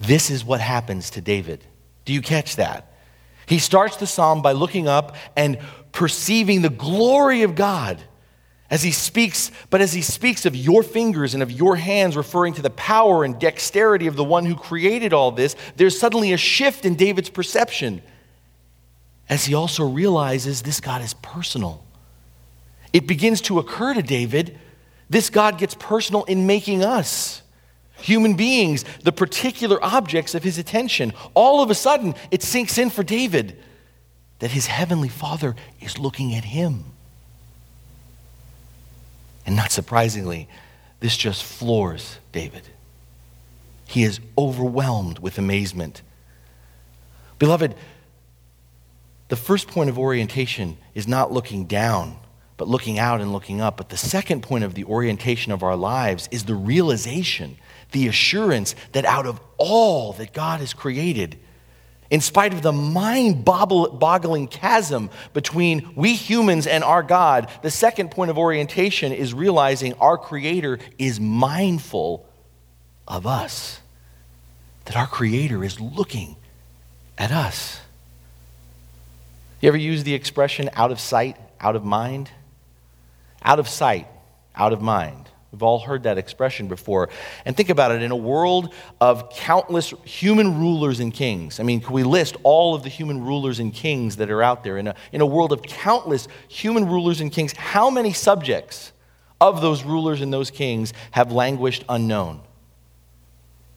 This 0.00 0.30
is 0.30 0.44
what 0.44 0.60
happens 0.60 1.10
to 1.10 1.20
David. 1.20 1.64
Do 2.04 2.12
you 2.12 2.22
catch 2.22 2.56
that? 2.56 2.92
He 3.46 3.58
starts 3.58 3.96
the 3.96 4.06
psalm 4.06 4.40
by 4.40 4.52
looking 4.52 4.88
up 4.88 5.16
and 5.36 5.58
perceiving 5.92 6.62
the 6.62 6.70
glory 6.70 7.42
of 7.42 7.54
God 7.54 8.00
as 8.70 8.82
he 8.82 8.90
speaks, 8.90 9.50
but 9.68 9.82
as 9.82 9.92
he 9.92 10.00
speaks 10.00 10.46
of 10.46 10.56
your 10.56 10.82
fingers 10.82 11.34
and 11.34 11.42
of 11.42 11.52
your 11.52 11.76
hands, 11.76 12.16
referring 12.16 12.54
to 12.54 12.62
the 12.62 12.70
power 12.70 13.22
and 13.22 13.38
dexterity 13.38 14.06
of 14.06 14.16
the 14.16 14.24
one 14.24 14.46
who 14.46 14.56
created 14.56 15.12
all 15.12 15.30
this, 15.30 15.54
there's 15.76 15.98
suddenly 15.98 16.32
a 16.32 16.38
shift 16.38 16.86
in 16.86 16.94
David's 16.94 17.28
perception 17.28 18.02
as 19.28 19.46
he 19.46 19.54
also 19.54 19.88
realizes 19.88 20.62
this 20.62 20.80
God 20.80 21.02
is 21.02 21.14
personal. 21.14 21.84
It 22.92 23.06
begins 23.06 23.40
to 23.42 23.58
occur 23.58 23.94
to 23.94 24.02
David 24.02 24.58
this 25.10 25.30
God 25.30 25.58
gets 25.58 25.74
personal 25.74 26.24
in 26.24 26.46
making 26.46 26.82
us 26.82 27.42
human 27.96 28.34
beings, 28.34 28.84
the 29.02 29.12
particular 29.12 29.82
objects 29.82 30.34
of 30.34 30.42
his 30.42 30.58
attention. 30.58 31.12
All 31.34 31.62
of 31.62 31.70
a 31.70 31.74
sudden, 31.74 32.14
it 32.30 32.42
sinks 32.42 32.78
in 32.78 32.90
for 32.90 33.02
David 33.02 33.56
that 34.40 34.50
his 34.50 34.66
heavenly 34.66 35.08
father 35.08 35.54
is 35.80 35.98
looking 35.98 36.34
at 36.34 36.44
him. 36.44 36.84
And 39.46 39.54
not 39.54 39.70
surprisingly, 39.70 40.48
this 41.00 41.16
just 41.16 41.44
floors 41.44 42.18
David. 42.32 42.62
He 43.86 44.02
is 44.02 44.20
overwhelmed 44.36 45.18
with 45.18 45.38
amazement. 45.38 46.02
Beloved, 47.38 47.74
the 49.28 49.36
first 49.36 49.68
point 49.68 49.90
of 49.90 49.98
orientation 49.98 50.76
is 50.94 51.08
not 51.08 51.32
looking 51.32 51.64
down, 51.66 52.18
but 52.56 52.68
looking 52.68 52.98
out 52.98 53.20
and 53.20 53.32
looking 53.32 53.60
up. 53.60 53.76
But 53.76 53.88
the 53.88 53.96
second 53.96 54.42
point 54.42 54.64
of 54.64 54.74
the 54.74 54.84
orientation 54.84 55.52
of 55.52 55.62
our 55.62 55.76
lives 55.76 56.28
is 56.30 56.44
the 56.44 56.54
realization 56.54 57.56
the 57.94 58.08
assurance 58.08 58.74
that 58.92 59.04
out 59.04 59.24
of 59.24 59.40
all 59.56 60.12
that 60.14 60.34
God 60.34 60.60
has 60.60 60.74
created, 60.74 61.38
in 62.10 62.20
spite 62.20 62.52
of 62.52 62.60
the 62.60 62.72
mind 62.72 63.44
boggling 63.44 64.48
chasm 64.48 65.08
between 65.32 65.90
we 65.96 66.14
humans 66.14 66.66
and 66.66 66.84
our 66.84 67.02
God, 67.02 67.48
the 67.62 67.70
second 67.70 68.10
point 68.10 68.30
of 68.30 68.36
orientation 68.36 69.12
is 69.12 69.32
realizing 69.32 69.94
our 69.94 70.18
Creator 70.18 70.80
is 70.98 71.18
mindful 71.18 72.28
of 73.08 73.26
us, 73.26 73.80
that 74.84 74.96
our 74.96 75.06
Creator 75.06 75.64
is 75.64 75.80
looking 75.80 76.36
at 77.16 77.30
us. 77.30 77.80
You 79.64 79.68
ever 79.68 79.78
use 79.78 80.04
the 80.04 80.12
expression 80.12 80.68
out 80.74 80.92
of 80.92 81.00
sight, 81.00 81.38
out 81.58 81.74
of 81.74 81.86
mind? 81.86 82.30
Out 83.42 83.58
of 83.58 83.66
sight, 83.66 84.06
out 84.54 84.74
of 84.74 84.82
mind. 84.82 85.30
We've 85.50 85.62
all 85.62 85.78
heard 85.78 86.02
that 86.02 86.18
expression 86.18 86.68
before. 86.68 87.08
And 87.46 87.56
think 87.56 87.70
about 87.70 87.90
it 87.90 88.02
in 88.02 88.10
a 88.10 88.16
world 88.16 88.74
of 89.00 89.30
countless 89.30 89.94
human 90.04 90.58
rulers 90.58 91.00
and 91.00 91.14
kings. 91.14 91.60
I 91.60 91.62
mean, 91.62 91.80
can 91.80 91.94
we 91.94 92.02
list 92.02 92.36
all 92.42 92.74
of 92.74 92.82
the 92.82 92.90
human 92.90 93.24
rulers 93.24 93.58
and 93.58 93.72
kings 93.72 94.16
that 94.16 94.30
are 94.30 94.42
out 94.42 94.64
there? 94.64 94.76
In 94.76 94.88
a, 94.88 94.94
in 95.12 95.22
a 95.22 95.26
world 95.26 95.50
of 95.50 95.62
countless 95.62 96.28
human 96.46 96.84
rulers 96.84 97.22
and 97.22 97.32
kings, 97.32 97.54
how 97.54 97.88
many 97.88 98.12
subjects 98.12 98.92
of 99.40 99.62
those 99.62 99.82
rulers 99.82 100.20
and 100.20 100.30
those 100.30 100.50
kings 100.50 100.92
have 101.12 101.32
languished 101.32 101.86
unknown? 101.88 102.42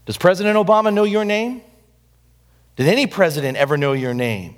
Does 0.06 0.18
President 0.18 0.58
Obama 0.58 0.94
know 0.94 1.06
your 1.06 1.24
name? 1.24 1.62
Did 2.76 2.88
any 2.88 3.08
president 3.08 3.56
ever 3.56 3.78
know 3.78 3.94
your 3.94 4.14
name? 4.14 4.58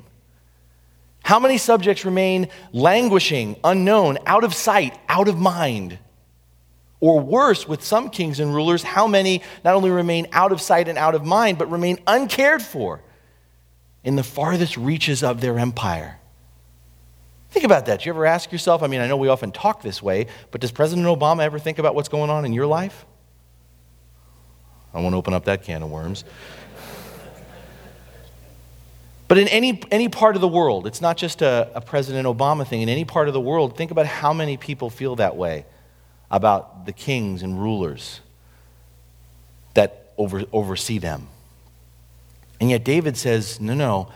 How 1.30 1.38
many 1.38 1.60
subjects 1.60 2.06
remain 2.06 2.48
languishing, 2.72 3.56
unknown, 3.64 4.18
out 4.26 4.44
of 4.44 4.52
sight, 4.56 4.98
out 5.08 5.28
of 5.28 5.38
mind? 5.38 6.00
Or 7.02 7.20
worse, 7.20 7.68
with 7.68 7.84
some 7.84 8.10
kings 8.10 8.40
and 8.40 8.52
rulers, 8.52 8.82
how 8.82 9.06
many 9.06 9.44
not 9.64 9.76
only 9.76 9.92
remain 9.92 10.26
out 10.32 10.52
of 10.52 10.60
sight 10.60 10.88
and 10.88 10.98
out 10.98 11.14
of 11.14 11.24
mind, 11.24 11.60
but 11.60 11.70
remain 11.70 12.00
uncared 12.08 12.64
for 12.64 13.04
in 14.04 14.16
the 14.16 14.24
farthest 14.24 14.76
reaches 14.76 15.22
of 15.22 15.40
their 15.40 15.60
empire? 15.60 16.20
Think 17.52 17.64
about 17.64 17.86
that. 17.86 18.00
Do 18.00 18.06
you 18.10 18.14
ever 18.14 18.26
ask 18.26 18.52
yourself? 18.52 18.82
I 18.82 18.88
mean, 18.88 19.00
I 19.00 19.08
know 19.08 19.16
we 19.16 19.28
often 19.28 19.52
talk 19.52 19.84
this 19.84 20.02
way, 20.02 20.26
but 20.50 20.62
does 20.62 20.72
President 20.72 21.06
Obama 21.06 21.44
ever 21.44 21.60
think 21.60 21.78
about 21.78 21.94
what's 21.94 22.10
going 22.10 22.32
on 22.32 22.44
in 22.44 22.54
your 22.54 22.66
life? 22.66 23.06
I 24.96 25.00
won't 25.00 25.14
open 25.14 25.36
up 25.36 25.46
that 25.46 25.62
can 25.62 25.84
of 25.84 25.92
worms. 25.92 26.24
But 29.30 29.38
in 29.38 29.48
any, 29.48 29.80
any 29.92 30.10
part 30.10 30.36
of 30.36 30.42
the 30.42 30.48
world, 30.48 30.88
it's 30.88 31.02
not 31.02 31.16
just 31.16 31.44
a, 31.44 31.72
a 31.76 31.82
President 31.82 32.28
Obama 32.28 32.68
thing. 32.68 32.82
In 32.82 32.90
any 32.90 33.06
part 33.06 33.28
of 33.28 33.34
the 33.36 33.40
world, 33.40 33.78
think 33.78 33.92
about 33.92 34.08
how 34.08 34.34
many 34.34 34.58
people 34.58 34.90
feel 34.90 35.16
that 35.18 35.38
way 35.38 35.66
about 36.32 36.88
the 36.88 36.92
kings 36.92 37.44
and 37.44 37.62
rulers 37.62 38.22
that 39.76 40.14
over, 40.18 40.44
oversee 40.52 40.98
them. 40.98 41.28
And 42.60 42.72
yet 42.72 42.84
David 42.84 43.18
says, 43.18 43.62
no, 43.62 43.76
no, 43.76 44.12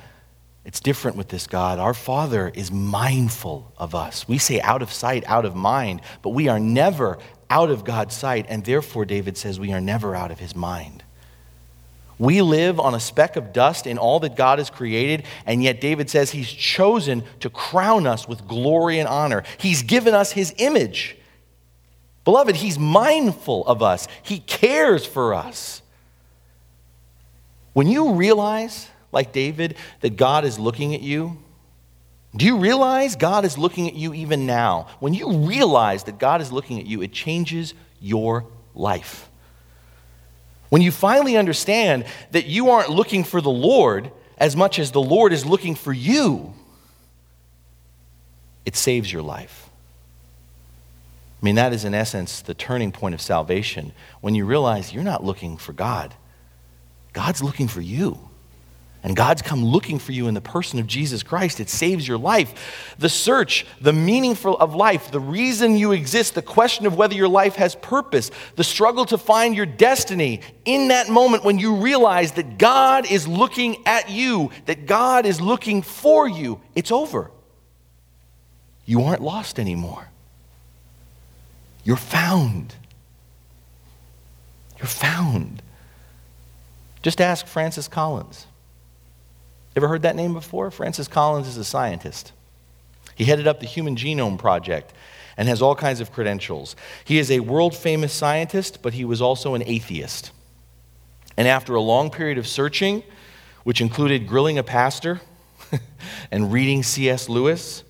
it's 0.65 0.79
different 0.79 1.15
with 1.15 1.27
this 1.27 1.45
God. 1.45 1.77
Our 1.77 1.93
Father 1.93 2.51
is 2.53 2.71
mindful 2.71 3.71
of 3.77 3.93
us. 3.93 4.27
We 4.27 4.39
say 4.39 4.61
out 4.61 4.81
of 4.81 4.91
sight, 4.91 5.23
out 5.27 5.45
of 5.45 5.55
mind, 5.55 6.01
but 6.23 6.29
we 6.29 6.47
are 6.47 6.59
never 6.59 7.19
out 7.51 7.69
of 7.69 7.83
God's 7.83 8.15
sight, 8.15 8.47
and 8.49 8.65
therefore, 8.65 9.05
David 9.05 9.37
says, 9.37 9.59
we 9.59 9.73
are 9.73 9.81
never 9.81 10.15
out 10.15 10.31
of 10.31 10.39
his 10.39 10.55
mind. 10.55 11.02
We 12.19 12.41
live 12.41 12.79
on 12.79 12.93
a 12.93 12.99
speck 12.99 13.35
of 13.35 13.53
dust 13.53 13.87
in 13.87 13.97
all 13.97 14.19
that 14.21 14.35
God 14.35 14.59
has 14.59 14.69
created, 14.69 15.25
and 15.45 15.63
yet 15.63 15.81
David 15.81 16.09
says 16.09 16.31
he's 16.31 16.51
chosen 16.51 17.23
to 17.39 17.49
crown 17.49 18.05
us 18.05 18.27
with 18.27 18.47
glory 18.47 18.99
and 18.99 19.07
honor. 19.07 19.43
He's 19.57 19.81
given 19.81 20.13
us 20.13 20.31
his 20.31 20.53
image. 20.57 21.17
Beloved, 22.23 22.55
He's 22.55 22.79
mindful 22.79 23.65
of 23.65 23.81
us, 23.81 24.07
He 24.21 24.39
cares 24.39 25.05
for 25.05 25.33
us. 25.33 25.81
When 27.73 27.87
you 27.87 28.13
realize, 28.13 28.87
like 29.11 29.31
David, 29.31 29.75
that 30.01 30.15
God 30.15 30.45
is 30.45 30.59
looking 30.59 30.93
at 30.93 31.01
you, 31.01 31.37
do 32.35 32.45
you 32.45 32.57
realize 32.57 33.15
God 33.15 33.45
is 33.45 33.57
looking 33.57 33.87
at 33.87 33.95
you 33.95 34.13
even 34.13 34.45
now? 34.45 34.87
When 34.99 35.13
you 35.13 35.31
realize 35.31 36.05
that 36.05 36.17
God 36.17 36.41
is 36.41 36.51
looking 36.51 36.79
at 36.79 36.85
you, 36.85 37.01
it 37.01 37.11
changes 37.11 37.73
your 37.99 38.45
life. 38.73 39.29
When 40.73 40.81
you 40.81 40.89
finally 40.89 41.37
understand 41.37 42.03
that 42.31 42.47
you 42.47 42.71
aren't 42.71 42.89
looking 42.89 43.23
for 43.23 43.39
the 43.41 43.51
Lord 43.51 44.11
as 44.39 44.55
much 44.55 44.79
as 44.79 44.89
the 44.89 44.99
Lord 44.99 45.31
is 45.31 45.45
looking 45.45 45.75
for 45.75 45.93
you, 45.93 46.55
it 48.65 48.75
saves 48.75 49.13
your 49.13 49.21
life. 49.21 49.69
I 51.39 51.45
mean, 51.45 51.53
that 51.53 51.73
is 51.73 51.85
in 51.85 51.93
essence 51.93 52.41
the 52.41 52.55
turning 52.55 52.91
point 52.91 53.13
of 53.13 53.21
salvation 53.21 53.91
when 54.19 54.33
you 54.33 54.45
realize 54.45 54.91
you're 54.91 55.03
not 55.03 55.23
looking 55.23 55.57
for 55.57 55.73
God, 55.73 56.15
God's 57.13 57.43
looking 57.43 57.67
for 57.67 57.81
you. 57.81 58.31
And 59.03 59.17
God's 59.17 59.41
come 59.41 59.65
looking 59.65 59.99
for 59.99 60.13
you 60.13 60.27
in 60.27 60.33
the 60.33 60.39
person 60.39 60.79
of 60.79 60.87
Jesus 60.87 61.23
Christ. 61.23 61.59
It 61.59 61.69
saves 61.69 62.07
your 62.07 62.17
life. 62.17 62.95
The 62.97 63.09
search, 63.09 63.65
the 63.81 63.91
meaningful 63.91 64.57
of 64.57 64.75
life, 64.75 65.11
the 65.11 65.19
reason 65.19 65.75
you 65.75 65.91
exist, 65.91 66.35
the 66.35 66.41
question 66.41 66.85
of 66.85 66.95
whether 66.95 67.13
your 67.13 67.27
life 67.27 67.55
has 67.55 67.75
purpose, 67.75 68.31
the 68.55 68.63
struggle 68.63 69.03
to 69.05 69.17
find 69.17 69.57
your 69.57 69.65
destiny 69.65 70.39
in 70.63 70.87
that 70.87 71.09
moment 71.09 71.43
when 71.43 71.59
you 71.59 71.75
realize 71.75 72.31
that 72.33 72.57
God 72.57 73.11
is 73.11 73.27
looking 73.27 73.85
at 73.85 74.09
you, 74.09 74.51
that 74.67 74.85
God 74.85 75.25
is 75.25 75.41
looking 75.41 75.81
for 75.81 76.25
you, 76.25 76.61
it's 76.73 76.91
over. 76.91 77.29
You 78.85 79.03
aren't 79.03 79.21
lost 79.21 79.59
anymore. 79.59 80.07
You're 81.83 81.97
found. 81.97 82.75
You're 84.77 84.87
found. 84.87 85.61
Just 87.01 87.19
ask 87.19 87.45
Francis 87.45 87.89
Collins. 87.89 88.47
Ever 89.75 89.87
heard 89.87 90.03
that 90.03 90.15
name 90.15 90.33
before? 90.33 90.69
Francis 90.71 91.07
Collins 91.07 91.47
is 91.47 91.57
a 91.57 91.63
scientist. 91.63 92.31
He 93.15 93.25
headed 93.25 93.47
up 93.47 93.59
the 93.59 93.65
Human 93.65 93.95
Genome 93.95 94.37
Project 94.37 94.93
and 95.37 95.47
has 95.47 95.61
all 95.61 95.75
kinds 95.75 95.99
of 95.99 96.11
credentials. 96.11 96.75
He 97.03 97.17
is 97.17 97.31
a 97.31 97.39
world 97.39 97.75
famous 97.75 98.13
scientist, 98.13 98.81
but 98.81 98.93
he 98.93 99.05
was 99.05 99.21
also 99.21 99.55
an 99.55 99.63
atheist. 99.65 100.31
And 101.37 101.47
after 101.47 101.73
a 101.73 101.81
long 101.81 102.11
period 102.11 102.37
of 102.37 102.47
searching, 102.47 103.03
which 103.63 103.81
included 103.81 104.27
grilling 104.27 104.57
a 104.57 104.63
pastor 104.63 105.21
and 106.31 106.51
reading 106.53 106.83
C.S. 106.83 107.29
Lewis, 107.29 107.83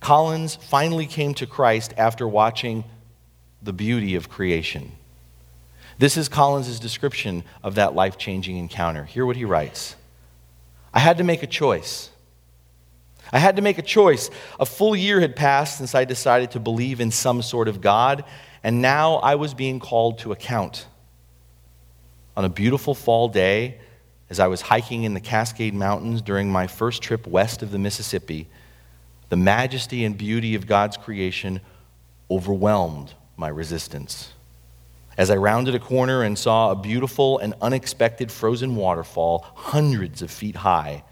Collins 0.00 0.56
finally 0.56 1.06
came 1.06 1.34
to 1.34 1.46
Christ 1.46 1.94
after 1.96 2.26
watching 2.26 2.84
the 3.62 3.72
beauty 3.72 4.16
of 4.16 4.28
creation. 4.28 4.92
This 5.98 6.16
is 6.16 6.28
Collins' 6.28 6.80
description 6.80 7.44
of 7.62 7.76
that 7.76 7.94
life 7.94 8.18
changing 8.18 8.56
encounter. 8.56 9.04
Hear 9.04 9.24
what 9.24 9.36
he 9.36 9.44
writes. 9.44 9.94
I 10.92 11.00
had 11.00 11.18
to 11.18 11.24
make 11.24 11.42
a 11.42 11.46
choice. 11.46 12.10
I 13.32 13.38
had 13.38 13.56
to 13.56 13.62
make 13.62 13.78
a 13.78 13.82
choice. 13.82 14.30
A 14.60 14.66
full 14.66 14.94
year 14.94 15.20
had 15.20 15.34
passed 15.34 15.78
since 15.78 15.94
I 15.94 16.04
decided 16.04 16.50
to 16.52 16.60
believe 16.60 17.00
in 17.00 17.10
some 17.10 17.40
sort 17.40 17.68
of 17.68 17.80
God, 17.80 18.24
and 18.62 18.82
now 18.82 19.14
I 19.16 19.36
was 19.36 19.54
being 19.54 19.80
called 19.80 20.18
to 20.18 20.32
account. 20.32 20.86
On 22.36 22.44
a 22.44 22.50
beautiful 22.50 22.94
fall 22.94 23.28
day, 23.28 23.78
as 24.28 24.40
I 24.40 24.46
was 24.46 24.62
hiking 24.62 25.04
in 25.04 25.14
the 25.14 25.20
Cascade 25.20 25.74
Mountains 25.74 26.22
during 26.22 26.50
my 26.50 26.66
first 26.66 27.02
trip 27.02 27.26
west 27.26 27.62
of 27.62 27.70
the 27.70 27.78
Mississippi, 27.78 28.48
the 29.28 29.36
majesty 29.36 30.04
and 30.04 30.16
beauty 30.16 30.54
of 30.54 30.66
God's 30.66 30.96
creation 30.96 31.60
overwhelmed 32.30 33.14
my 33.36 33.48
resistance. 33.48 34.32
As 35.22 35.30
I 35.30 35.36
rounded 35.36 35.76
a 35.76 35.78
corner 35.78 36.24
and 36.24 36.36
saw 36.36 36.72
a 36.72 36.74
beautiful 36.74 37.38
and 37.38 37.54
unexpected 37.62 38.32
frozen 38.32 38.74
waterfall 38.74 39.46
hundreds 39.54 40.20
of 40.20 40.32
feet 40.32 40.56
high, 40.56 41.04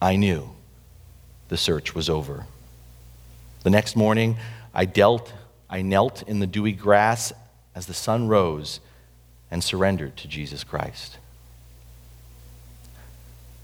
I 0.00 0.14
knew 0.14 0.50
the 1.48 1.56
search 1.56 1.96
was 1.96 2.08
over. 2.08 2.46
The 3.64 3.70
next 3.70 3.96
morning, 3.96 4.36
I, 4.72 4.84
dealt, 4.84 5.32
I 5.68 5.82
knelt 5.82 6.22
in 6.28 6.38
the 6.38 6.46
dewy 6.46 6.70
grass 6.70 7.32
as 7.74 7.86
the 7.86 7.92
sun 7.92 8.28
rose 8.28 8.78
and 9.50 9.64
surrendered 9.64 10.16
to 10.18 10.28
Jesus 10.28 10.62
Christ. 10.62 11.18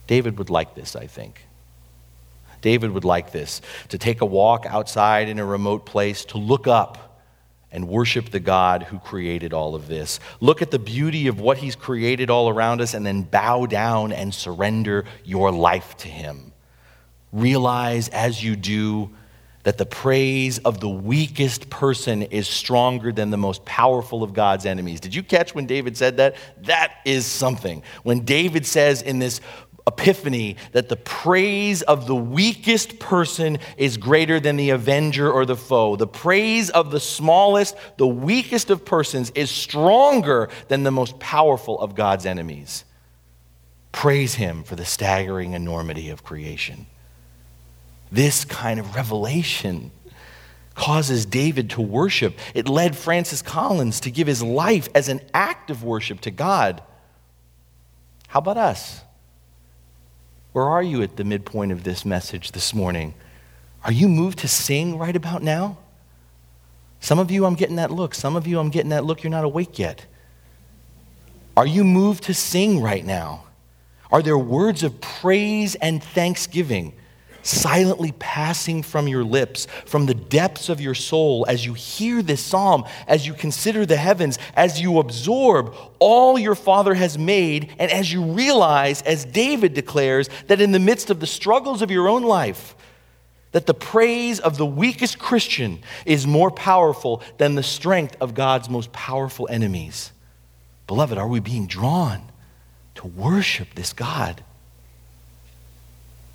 David 0.09 0.37
would 0.37 0.51
like 0.51 0.75
this, 0.75 0.97
I 0.97 1.07
think. 1.07 1.45
David 2.61 2.91
would 2.91 3.05
like 3.05 3.31
this 3.31 3.61
to 3.91 3.99
take 3.99 4.21
a 4.21 4.27
walk 4.27 4.67
outside 4.67 5.29
in 5.29 5.39
a 5.39 5.45
remote 5.45 5.87
place, 5.87 6.25
to 6.25 6.39
look 6.39 6.67
up 6.67 7.08
and 7.71 7.89
worship 7.89 8.31
the 8.31 8.41
God 8.41 8.85
who 8.85 8.99
created 8.99 9.53
all 9.53 9.75
of 9.75 9.89
this. 9.89 10.21
Look 10.41 10.63
at 10.63 10.71
the 10.71 10.79
beauty 10.79 11.27
of 11.27 11.41
what 11.41 11.59
He's 11.59 11.77
created 11.77 12.31
all 12.31 12.49
around 12.49 12.81
us 12.81 12.95
and 12.95 13.05
then 13.05 13.23
bow 13.23 13.67
down 13.67 14.13
and 14.13 14.35
surrender 14.35 15.05
your 15.25 15.53
life 15.53 15.97
to 15.99 16.09
Him. 16.09 16.53
Realize 17.33 18.09
as 18.09 18.43
you 18.43 18.57
do 18.57 19.11
that 19.65 19.77
the 19.77 19.85
praise 19.85 20.59
of 20.61 20.81
the 20.81 20.89
weakest 20.89 21.69
person 21.69 22.23
is 22.23 22.49
stronger 22.49 23.13
than 23.13 23.29
the 23.29 23.37
most 23.37 23.65
powerful 23.67 24.23
of 24.23 24.33
God's 24.33 24.65
enemies. 24.65 24.99
Did 24.99 25.15
you 25.15 25.23
catch 25.23 25.55
when 25.55 25.67
David 25.67 25.95
said 25.95 26.17
that? 26.17 26.37
That 26.63 26.95
is 27.05 27.27
something. 27.27 27.83
When 28.03 28.21
David 28.21 28.65
says 28.65 29.03
in 29.03 29.19
this 29.19 29.43
epiphany 29.89 30.57
that 30.73 30.89
the 30.89 30.97
praise 30.97 31.83
of 31.83 32.07
the 32.07 32.15
weakest 32.15 33.01
person 33.01 33.59
is 33.77 33.97
greater 33.97 34.39
than 34.39 34.57
the 34.57 34.71
avenger 34.71 35.31
or 35.31 35.45
the 35.45 35.57
foe. 35.57 35.97
The 35.97 36.07
praise 36.07 36.71
of 36.71 36.93
the 36.93 37.01
smallest, 37.01 37.77
the 37.97 38.07
weakest 38.07 38.71
of 38.71 38.85
persons 38.85 39.31
is 39.31 39.51
stronger 39.51 40.49
than 40.69 40.85
the 40.85 40.93
most 40.93 41.19
powerful 41.19 41.81
of 41.81 41.97
God's 41.97 42.27
enemies. 42.27 42.85
Praise 43.91 44.35
him 44.35 44.63
for 44.63 44.77
the 44.77 44.85
staggering 44.85 45.55
enormity 45.55 46.11
of 46.11 46.23
creation. 46.23 46.87
This 48.13 48.45
kind 48.45 48.79
of 48.79 48.95
revelation 48.95 49.91
causes 50.75 51.27
David 51.27 51.71
to 51.71 51.81
worship. 51.81 52.39
It 52.55 52.69
led 52.69 52.97
Francis 52.97 53.43
Collins 53.43 54.01
to 54.01 54.11
give 54.11 54.29
his 54.29 54.43
life 54.43 54.89
as 54.95 55.09
an 55.09 55.21
act 55.35 55.71
of 55.71 55.83
worship 55.83 56.21
to 56.21 56.31
God. 56.31 56.83
How 58.29 58.39
about 58.39 58.59
us? 58.59 59.03
Where 60.59 60.69
are 60.69 60.83
you 60.83 61.05
at 61.05 61.15
the 61.15 61.23
midpoint 61.23 61.71
of 61.71 61.85
this 61.85 62.05
message 62.05 62.51
this 62.51 62.75
morning? 62.75 63.15
Are 63.85 63.93
you 63.93 64.09
moved 64.09 64.41
to 64.41 64.49
sing 64.49 64.99
right 64.99 65.15
about 65.15 65.41
now? 65.41 65.79
Some 66.99 67.21
of 67.21 67.31
you, 67.31 67.47
I'm 67.47 67.55
getting 67.55 67.77
that 67.77 67.93
look. 67.93 68.13
Some 68.13 68.35
of 68.35 68.45
you, 68.45 68.59
I'm 68.59 68.71
getting 68.71 68.89
that 68.89 69.05
look. 69.05 69.23
You're 69.23 69.31
not 69.31 69.45
awake 69.45 69.79
yet. 69.79 70.07
Are 71.57 71.65
you 71.65 71.85
moved 71.85 72.25
to 72.25 72.35
sing 72.35 72.81
right 72.81 73.07
now? 73.07 73.45
Are 74.11 74.21
there 74.21 74.37
words 74.37 74.83
of 74.83 75.01
praise 75.01 75.77
and 75.77 76.03
thanksgiving? 76.03 76.93
Silently 77.49 78.13
passing 78.19 78.83
from 78.83 79.09
your 79.09 79.25
lips, 79.25 79.67
from 79.87 80.07
the 80.07 80.15
depths 80.15 80.69
of 80.69 80.81
your 80.81 80.95
soul, 80.95 81.45
as 81.49 81.65
you 81.65 81.75
hear 81.75 82.23
this 82.23 82.45
psalm, 82.45 82.85
as 83.07 83.27
you 83.27 83.35
consider 83.35 83.87
the 83.87 83.97
heavens, 83.97 84.39
as 84.55 84.81
you 84.81 84.99
absorb 84.99 85.75
all 85.99 86.39
your 86.39 86.55
Father 86.55 86.95
has 86.95 87.19
made, 87.19 87.73
and 87.79 87.91
as 87.91 88.13
you 88.13 88.23
realize, 88.23 89.03
as 89.03 89.25
David 89.25 89.75
declares, 89.75 90.29
that 90.47 90.61
in 90.61 90.73
the 90.73 90.79
midst 90.79 91.11
of 91.11 91.21
the 91.21 91.27
struggles 91.27 91.83
of 91.83 91.91
your 91.91 92.09
own 92.09 92.23
life, 92.23 92.75
that 93.53 93.67
the 93.67 93.75
praise 93.75 94.41
of 94.41 94.59
the 94.59 94.67
weakest 94.67 95.19
Christian 95.19 95.81
is 96.05 96.27
more 96.27 96.51
powerful 96.51 97.23
than 97.39 97.55
the 97.55 97.63
strength 97.63 98.17
of 98.21 98.35
God's 98.35 98.69
most 98.69 98.93
powerful 98.93 99.49
enemies. 99.51 100.13
Beloved, 100.87 101.17
are 101.17 101.29
we 101.29 101.41
being 101.41 101.67
drawn 101.67 102.31
to 102.97 103.07
worship 103.07 103.75
this 103.75 103.93
God? 103.93 104.45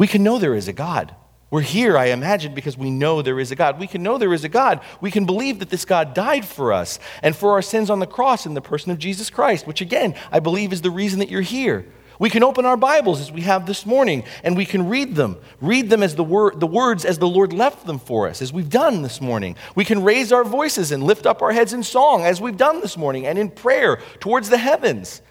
We 0.03 0.07
can 0.07 0.21
know 0.21 0.37
there 0.37 0.53
is 0.53 0.67
a 0.67 0.73
God. 0.73 1.15
We're 1.49 1.61
here, 1.61 1.97
I 1.97 2.07
imagine, 2.07 2.53
because 2.53 2.77
we 2.77 2.91
know 2.91 3.21
there 3.21 3.39
is 3.39 3.51
a 3.51 3.55
God. 3.55 3.79
We 3.79 3.87
can 3.87 4.03
know 4.03 4.17
there 4.17 4.33
is 4.33 4.43
a 4.43 4.49
God. 4.49 4.81
We 4.99 5.09
can 5.11 5.25
believe 5.25 5.59
that 5.59 5.69
this 5.69 5.85
God 5.85 6.13
died 6.13 6.43
for 6.43 6.73
us 6.73 6.99
and 7.21 7.33
for 7.33 7.53
our 7.53 7.61
sins 7.61 7.89
on 7.89 7.99
the 7.99 8.05
cross 8.05 8.45
in 8.45 8.53
the 8.53 8.59
person 8.59 8.91
of 8.91 8.99
Jesus 8.99 9.29
Christ, 9.29 9.65
which 9.65 9.79
again, 9.79 10.13
I 10.29 10.41
believe 10.41 10.73
is 10.73 10.81
the 10.81 10.91
reason 10.91 11.19
that 11.19 11.29
you're 11.29 11.39
here. 11.39 11.85
We 12.19 12.29
can 12.29 12.43
open 12.43 12.65
our 12.65 12.75
Bibles 12.75 13.21
as 13.21 13.31
we 13.31 13.43
have 13.43 13.65
this 13.65 13.85
morning 13.85 14.25
and 14.43 14.57
we 14.57 14.65
can 14.65 14.89
read 14.89 15.15
them. 15.15 15.37
Read 15.61 15.89
them 15.89 16.03
as 16.03 16.15
the, 16.15 16.23
wor- 16.25 16.53
the 16.53 16.67
words 16.67 17.05
as 17.05 17.17
the 17.17 17.29
Lord 17.29 17.53
left 17.53 17.85
them 17.85 17.97
for 17.97 18.27
us, 18.27 18.41
as 18.41 18.51
we've 18.51 18.69
done 18.69 19.03
this 19.03 19.21
morning. 19.21 19.55
We 19.73 19.85
can 19.85 20.03
raise 20.03 20.33
our 20.33 20.43
voices 20.43 20.91
and 20.91 21.01
lift 21.01 21.25
up 21.25 21.41
our 21.41 21.53
heads 21.53 21.71
in 21.71 21.81
song, 21.81 22.25
as 22.25 22.41
we've 22.41 22.57
done 22.57 22.81
this 22.81 22.97
morning, 22.97 23.25
and 23.25 23.39
in 23.39 23.49
prayer 23.49 24.01
towards 24.19 24.49
the 24.49 24.57
heavens. 24.57 25.21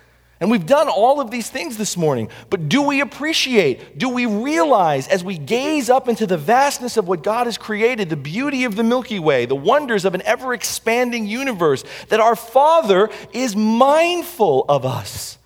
And 0.42 0.50
we've 0.50 0.66
done 0.66 0.88
all 0.88 1.20
of 1.20 1.30
these 1.30 1.48
things 1.48 1.76
this 1.76 1.96
morning, 1.96 2.28
but 2.50 2.68
do 2.68 2.82
we 2.82 3.00
appreciate, 3.00 3.96
do 3.96 4.08
we 4.08 4.26
realize 4.26 5.06
as 5.06 5.22
we 5.22 5.38
gaze 5.38 5.88
up 5.88 6.08
into 6.08 6.26
the 6.26 6.36
vastness 6.36 6.96
of 6.96 7.06
what 7.06 7.22
God 7.22 7.46
has 7.46 7.56
created, 7.56 8.10
the 8.10 8.16
beauty 8.16 8.64
of 8.64 8.74
the 8.74 8.82
Milky 8.82 9.20
Way, 9.20 9.46
the 9.46 9.54
wonders 9.54 10.04
of 10.04 10.16
an 10.16 10.22
ever 10.22 10.52
expanding 10.52 11.28
universe, 11.28 11.84
that 12.08 12.18
our 12.18 12.34
Father 12.34 13.08
is 13.32 13.54
mindful 13.54 14.64
of 14.68 14.84
us? 14.84 15.38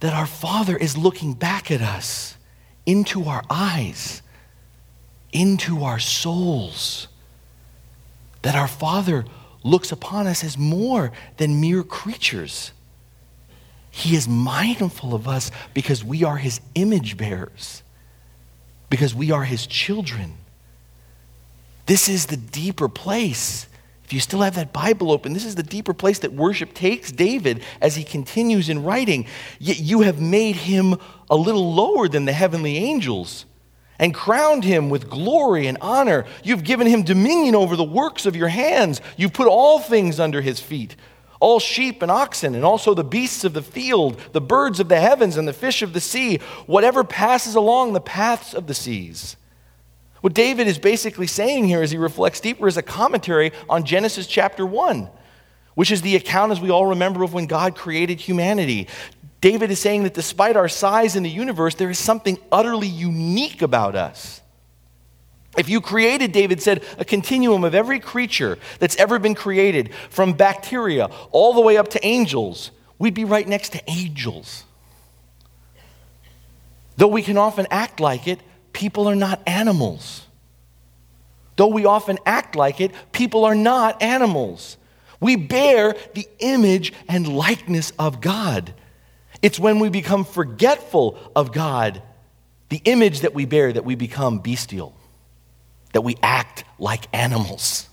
That 0.00 0.14
our 0.14 0.24
Father 0.24 0.78
is 0.78 0.96
looking 0.96 1.34
back 1.34 1.70
at 1.70 1.82
us 1.82 2.38
into 2.86 3.24
our 3.24 3.42
eyes, 3.50 4.22
into 5.30 5.84
our 5.84 5.98
souls. 5.98 7.08
That 8.40 8.54
our 8.54 8.66
Father 8.66 9.26
looks 9.62 9.92
upon 9.92 10.26
us 10.26 10.42
as 10.42 10.56
more 10.56 11.12
than 11.36 11.60
mere 11.60 11.82
creatures 11.82 12.72
he 13.96 14.16
is 14.16 14.26
mindful 14.26 15.14
of 15.14 15.28
us 15.28 15.52
because 15.72 16.02
we 16.02 16.24
are 16.24 16.36
His 16.36 16.60
image 16.74 17.16
bearers, 17.16 17.84
because 18.90 19.14
we 19.14 19.30
are 19.30 19.44
His 19.44 19.68
children. 19.68 20.34
This 21.86 22.08
is 22.08 22.26
the 22.26 22.36
deeper 22.36 22.88
place. 22.88 23.68
If 24.04 24.12
you 24.12 24.18
still 24.18 24.40
have 24.40 24.56
that 24.56 24.72
Bible 24.72 25.12
open, 25.12 25.32
this 25.32 25.44
is 25.44 25.54
the 25.54 25.62
deeper 25.62 25.94
place 25.94 26.18
that 26.18 26.32
worship 26.32 26.74
takes 26.74 27.12
David 27.12 27.62
as 27.80 27.94
he 27.94 28.02
continues 28.02 28.68
in 28.68 28.82
writing. 28.82 29.26
Yet 29.60 29.78
you 29.78 30.00
have 30.00 30.20
made 30.20 30.56
him 30.56 30.96
a 31.30 31.36
little 31.36 31.72
lower 31.72 32.08
than 32.08 32.24
the 32.24 32.32
heavenly 32.32 32.76
angels 32.78 33.46
and 34.00 34.12
crowned 34.12 34.64
him 34.64 34.90
with 34.90 35.08
glory 35.08 35.68
and 35.68 35.78
honor. 35.80 36.26
You've 36.42 36.64
given 36.64 36.88
him 36.88 37.04
dominion 37.04 37.54
over 37.54 37.76
the 37.76 37.84
works 37.84 38.26
of 38.26 38.34
your 38.34 38.48
hands. 38.48 39.00
You've 39.16 39.32
put 39.32 39.46
all 39.46 39.78
things 39.78 40.18
under 40.18 40.40
his 40.40 40.58
feet 40.58 40.96
all 41.44 41.60
sheep 41.60 42.00
and 42.00 42.10
oxen, 42.10 42.54
and 42.54 42.64
also 42.64 42.94
the 42.94 43.04
beasts 43.04 43.44
of 43.44 43.52
the 43.52 43.60
field, 43.60 44.18
the 44.32 44.40
birds 44.40 44.80
of 44.80 44.88
the 44.88 44.98
heavens, 44.98 45.36
and 45.36 45.46
the 45.46 45.52
fish 45.52 45.82
of 45.82 45.92
the 45.92 46.00
sea, 46.00 46.38
whatever 46.64 47.04
passes 47.04 47.54
along 47.54 47.92
the 47.92 48.00
paths 48.00 48.54
of 48.54 48.66
the 48.66 48.72
seas. 48.72 49.36
What 50.22 50.32
David 50.32 50.66
is 50.68 50.78
basically 50.78 51.26
saying 51.26 51.66
here 51.66 51.82
as 51.82 51.90
he 51.90 51.98
reflects 51.98 52.40
deeper 52.40 52.66
is 52.66 52.78
a 52.78 52.82
commentary 52.82 53.52
on 53.68 53.84
Genesis 53.84 54.26
chapter 54.26 54.64
1, 54.64 55.10
which 55.74 55.90
is 55.90 56.00
the 56.00 56.16
account, 56.16 56.50
as 56.50 56.62
we 56.62 56.70
all 56.70 56.86
remember, 56.86 57.22
of 57.22 57.34
when 57.34 57.44
God 57.44 57.76
created 57.76 58.20
humanity. 58.20 58.88
David 59.42 59.70
is 59.70 59.78
saying 59.78 60.04
that 60.04 60.14
despite 60.14 60.56
our 60.56 60.68
size 60.68 61.14
in 61.14 61.24
the 61.24 61.28
universe, 61.28 61.74
there 61.74 61.90
is 61.90 61.98
something 61.98 62.38
utterly 62.50 62.88
unique 62.88 63.60
about 63.60 63.96
us. 63.96 64.40
If 65.56 65.68
you 65.68 65.80
created, 65.80 66.32
David 66.32 66.60
said, 66.62 66.84
a 66.98 67.04
continuum 67.04 67.64
of 67.64 67.74
every 67.74 68.00
creature 68.00 68.58
that's 68.78 68.96
ever 68.96 69.18
been 69.18 69.34
created, 69.34 69.94
from 70.10 70.32
bacteria 70.32 71.10
all 71.30 71.54
the 71.54 71.60
way 71.60 71.76
up 71.76 71.88
to 71.90 72.04
angels, 72.04 72.70
we'd 72.98 73.14
be 73.14 73.24
right 73.24 73.46
next 73.46 73.70
to 73.70 73.90
angels. 73.90 74.64
Though 76.96 77.08
we 77.08 77.22
can 77.22 77.36
often 77.36 77.66
act 77.70 78.00
like 78.00 78.26
it, 78.28 78.40
people 78.72 79.08
are 79.08 79.16
not 79.16 79.40
animals. 79.46 80.26
Though 81.56 81.68
we 81.68 81.84
often 81.84 82.18
act 82.26 82.56
like 82.56 82.80
it, 82.80 82.92
people 83.12 83.44
are 83.44 83.54
not 83.54 84.02
animals. 84.02 84.76
We 85.20 85.36
bear 85.36 85.94
the 86.14 86.28
image 86.40 86.92
and 87.08 87.28
likeness 87.28 87.92
of 87.98 88.20
God. 88.20 88.74
It's 89.40 89.58
when 89.58 89.78
we 89.78 89.88
become 89.88 90.24
forgetful 90.24 91.18
of 91.36 91.52
God, 91.52 92.02
the 92.70 92.80
image 92.84 93.20
that 93.20 93.34
we 93.34 93.44
bear, 93.44 93.72
that 93.72 93.84
we 93.84 93.94
become 93.94 94.38
bestial, 94.40 94.96
that 95.94 96.02
we 96.02 96.16
act 96.22 96.64
like 96.78 97.06
animals. 97.12 97.88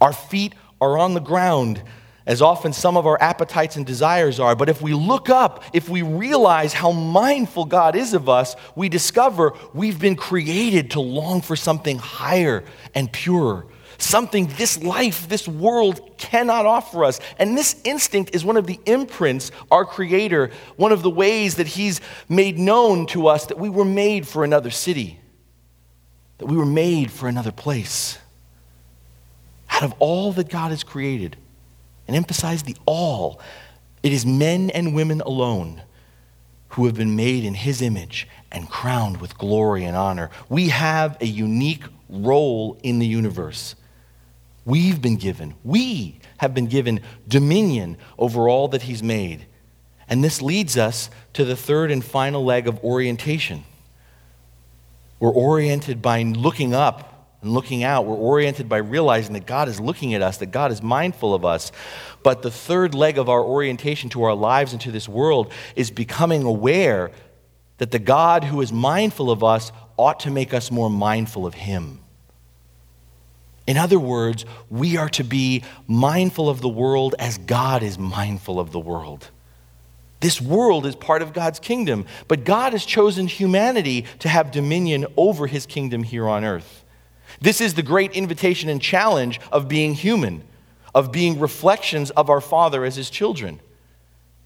Our 0.00 0.12
feet 0.12 0.54
are 0.80 0.96
on 0.96 1.14
the 1.14 1.20
ground, 1.20 1.82
as 2.26 2.40
often 2.40 2.72
some 2.72 2.96
of 2.96 3.06
our 3.06 3.20
appetites 3.20 3.76
and 3.76 3.84
desires 3.84 4.40
are. 4.40 4.56
But 4.56 4.68
if 4.68 4.80
we 4.80 4.94
look 4.94 5.28
up, 5.28 5.64
if 5.72 5.88
we 5.88 6.02
realize 6.02 6.72
how 6.72 6.92
mindful 6.92 7.66
God 7.66 7.94
is 7.94 8.14
of 8.14 8.28
us, 8.28 8.56
we 8.74 8.88
discover 8.88 9.52
we've 9.74 10.00
been 10.00 10.16
created 10.16 10.92
to 10.92 11.00
long 11.00 11.42
for 11.42 11.56
something 11.56 11.98
higher 11.98 12.64
and 12.94 13.12
purer 13.12 13.66
something 13.98 14.46
this 14.58 14.82
life, 14.82 15.28
this 15.28 15.46
world 15.46 16.00
cannot 16.18 16.66
offer 16.66 17.04
us. 17.04 17.20
And 17.38 17.56
this 17.56 17.80
instinct 17.84 18.34
is 18.34 18.44
one 18.44 18.56
of 18.56 18.66
the 18.66 18.80
imprints 18.84 19.50
our 19.70 19.84
Creator, 19.84 20.50
one 20.76 20.92
of 20.92 21.02
the 21.02 21.10
ways 21.10 21.56
that 21.56 21.68
He's 21.68 22.00
made 22.28 22.58
known 22.58 23.06
to 23.08 23.28
us 23.28 23.46
that 23.46 23.58
we 23.58 23.68
were 23.68 23.84
made 23.84 24.26
for 24.26 24.44
another 24.44 24.70
city, 24.70 25.20
that 26.42 26.48
we 26.48 26.56
were 26.56 26.66
made 26.66 27.12
for 27.12 27.28
another 27.28 27.52
place. 27.52 28.18
Out 29.70 29.84
of 29.84 29.94
all 30.00 30.32
that 30.32 30.48
God 30.48 30.72
has 30.72 30.82
created, 30.82 31.36
and 32.08 32.16
emphasize 32.16 32.64
the 32.64 32.74
all, 32.84 33.40
it 34.02 34.12
is 34.12 34.26
men 34.26 34.68
and 34.70 34.92
women 34.92 35.20
alone 35.20 35.82
who 36.70 36.86
have 36.86 36.96
been 36.96 37.14
made 37.14 37.44
in 37.44 37.54
His 37.54 37.80
image 37.80 38.26
and 38.50 38.68
crowned 38.68 39.20
with 39.20 39.38
glory 39.38 39.84
and 39.84 39.96
honor. 39.96 40.30
We 40.48 40.70
have 40.70 41.16
a 41.20 41.26
unique 41.26 41.84
role 42.08 42.76
in 42.82 42.98
the 42.98 43.06
universe. 43.06 43.76
We've 44.64 45.00
been 45.00 45.18
given, 45.18 45.54
we 45.62 46.18
have 46.38 46.54
been 46.54 46.66
given 46.66 47.02
dominion 47.28 47.98
over 48.18 48.48
all 48.48 48.66
that 48.68 48.82
He's 48.82 49.02
made. 49.02 49.46
And 50.08 50.24
this 50.24 50.42
leads 50.42 50.76
us 50.76 51.08
to 51.34 51.44
the 51.44 51.54
third 51.54 51.92
and 51.92 52.04
final 52.04 52.44
leg 52.44 52.66
of 52.66 52.82
orientation. 52.82 53.62
We're 55.22 55.30
oriented 55.30 56.02
by 56.02 56.20
looking 56.24 56.74
up 56.74 57.36
and 57.42 57.52
looking 57.52 57.84
out. 57.84 58.06
We're 58.06 58.16
oriented 58.16 58.68
by 58.68 58.78
realizing 58.78 59.34
that 59.34 59.46
God 59.46 59.68
is 59.68 59.78
looking 59.78 60.14
at 60.14 60.20
us, 60.20 60.38
that 60.38 60.46
God 60.46 60.72
is 60.72 60.82
mindful 60.82 61.32
of 61.32 61.44
us. 61.44 61.70
But 62.24 62.42
the 62.42 62.50
third 62.50 62.92
leg 62.92 63.18
of 63.18 63.28
our 63.28 63.40
orientation 63.40 64.10
to 64.10 64.24
our 64.24 64.34
lives 64.34 64.72
and 64.72 64.80
to 64.80 64.90
this 64.90 65.08
world 65.08 65.52
is 65.76 65.92
becoming 65.92 66.42
aware 66.42 67.12
that 67.78 67.92
the 67.92 68.00
God 68.00 68.42
who 68.42 68.60
is 68.62 68.72
mindful 68.72 69.30
of 69.30 69.44
us 69.44 69.70
ought 69.96 70.18
to 70.18 70.30
make 70.32 70.52
us 70.52 70.72
more 70.72 70.90
mindful 70.90 71.46
of 71.46 71.54
Him. 71.54 72.00
In 73.64 73.76
other 73.76 74.00
words, 74.00 74.44
we 74.70 74.96
are 74.96 75.10
to 75.10 75.22
be 75.22 75.62
mindful 75.86 76.48
of 76.48 76.60
the 76.60 76.68
world 76.68 77.14
as 77.20 77.38
God 77.38 77.84
is 77.84 77.96
mindful 77.96 78.58
of 78.58 78.72
the 78.72 78.80
world. 78.80 79.30
This 80.22 80.40
world 80.40 80.86
is 80.86 80.94
part 80.94 81.20
of 81.20 81.32
God's 81.32 81.58
kingdom, 81.58 82.06
but 82.28 82.44
God 82.44 82.72
has 82.72 82.86
chosen 82.86 83.26
humanity 83.26 84.06
to 84.20 84.28
have 84.28 84.52
dominion 84.52 85.04
over 85.16 85.48
his 85.48 85.66
kingdom 85.66 86.04
here 86.04 86.28
on 86.28 86.44
earth. 86.44 86.84
This 87.40 87.60
is 87.60 87.74
the 87.74 87.82
great 87.82 88.12
invitation 88.12 88.68
and 88.68 88.80
challenge 88.80 89.40
of 89.50 89.66
being 89.66 89.94
human, 89.94 90.44
of 90.94 91.10
being 91.10 91.40
reflections 91.40 92.10
of 92.12 92.30
our 92.30 92.40
Father 92.40 92.84
as 92.84 92.94
his 92.94 93.10
children. 93.10 93.58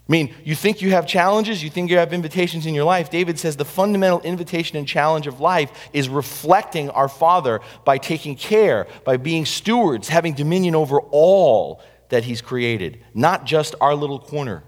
I 0.08 0.12
mean, 0.12 0.34
you 0.44 0.54
think 0.54 0.80
you 0.80 0.92
have 0.92 1.06
challenges, 1.06 1.62
you 1.62 1.68
think 1.68 1.90
you 1.90 1.98
have 1.98 2.14
invitations 2.14 2.64
in 2.64 2.72
your 2.72 2.84
life. 2.84 3.10
David 3.10 3.38
says 3.38 3.56
the 3.56 3.66
fundamental 3.66 4.22
invitation 4.22 4.78
and 4.78 4.88
challenge 4.88 5.26
of 5.26 5.40
life 5.40 5.90
is 5.92 6.08
reflecting 6.08 6.88
our 6.88 7.08
Father 7.08 7.60
by 7.84 7.98
taking 7.98 8.34
care, 8.34 8.86
by 9.04 9.18
being 9.18 9.44
stewards, 9.44 10.08
having 10.08 10.32
dominion 10.32 10.74
over 10.74 11.00
all 11.00 11.82
that 12.08 12.24
He's 12.24 12.40
created, 12.40 13.04
not 13.12 13.44
just 13.44 13.74
our 13.78 13.94
little 13.94 14.20
corner. 14.20 14.62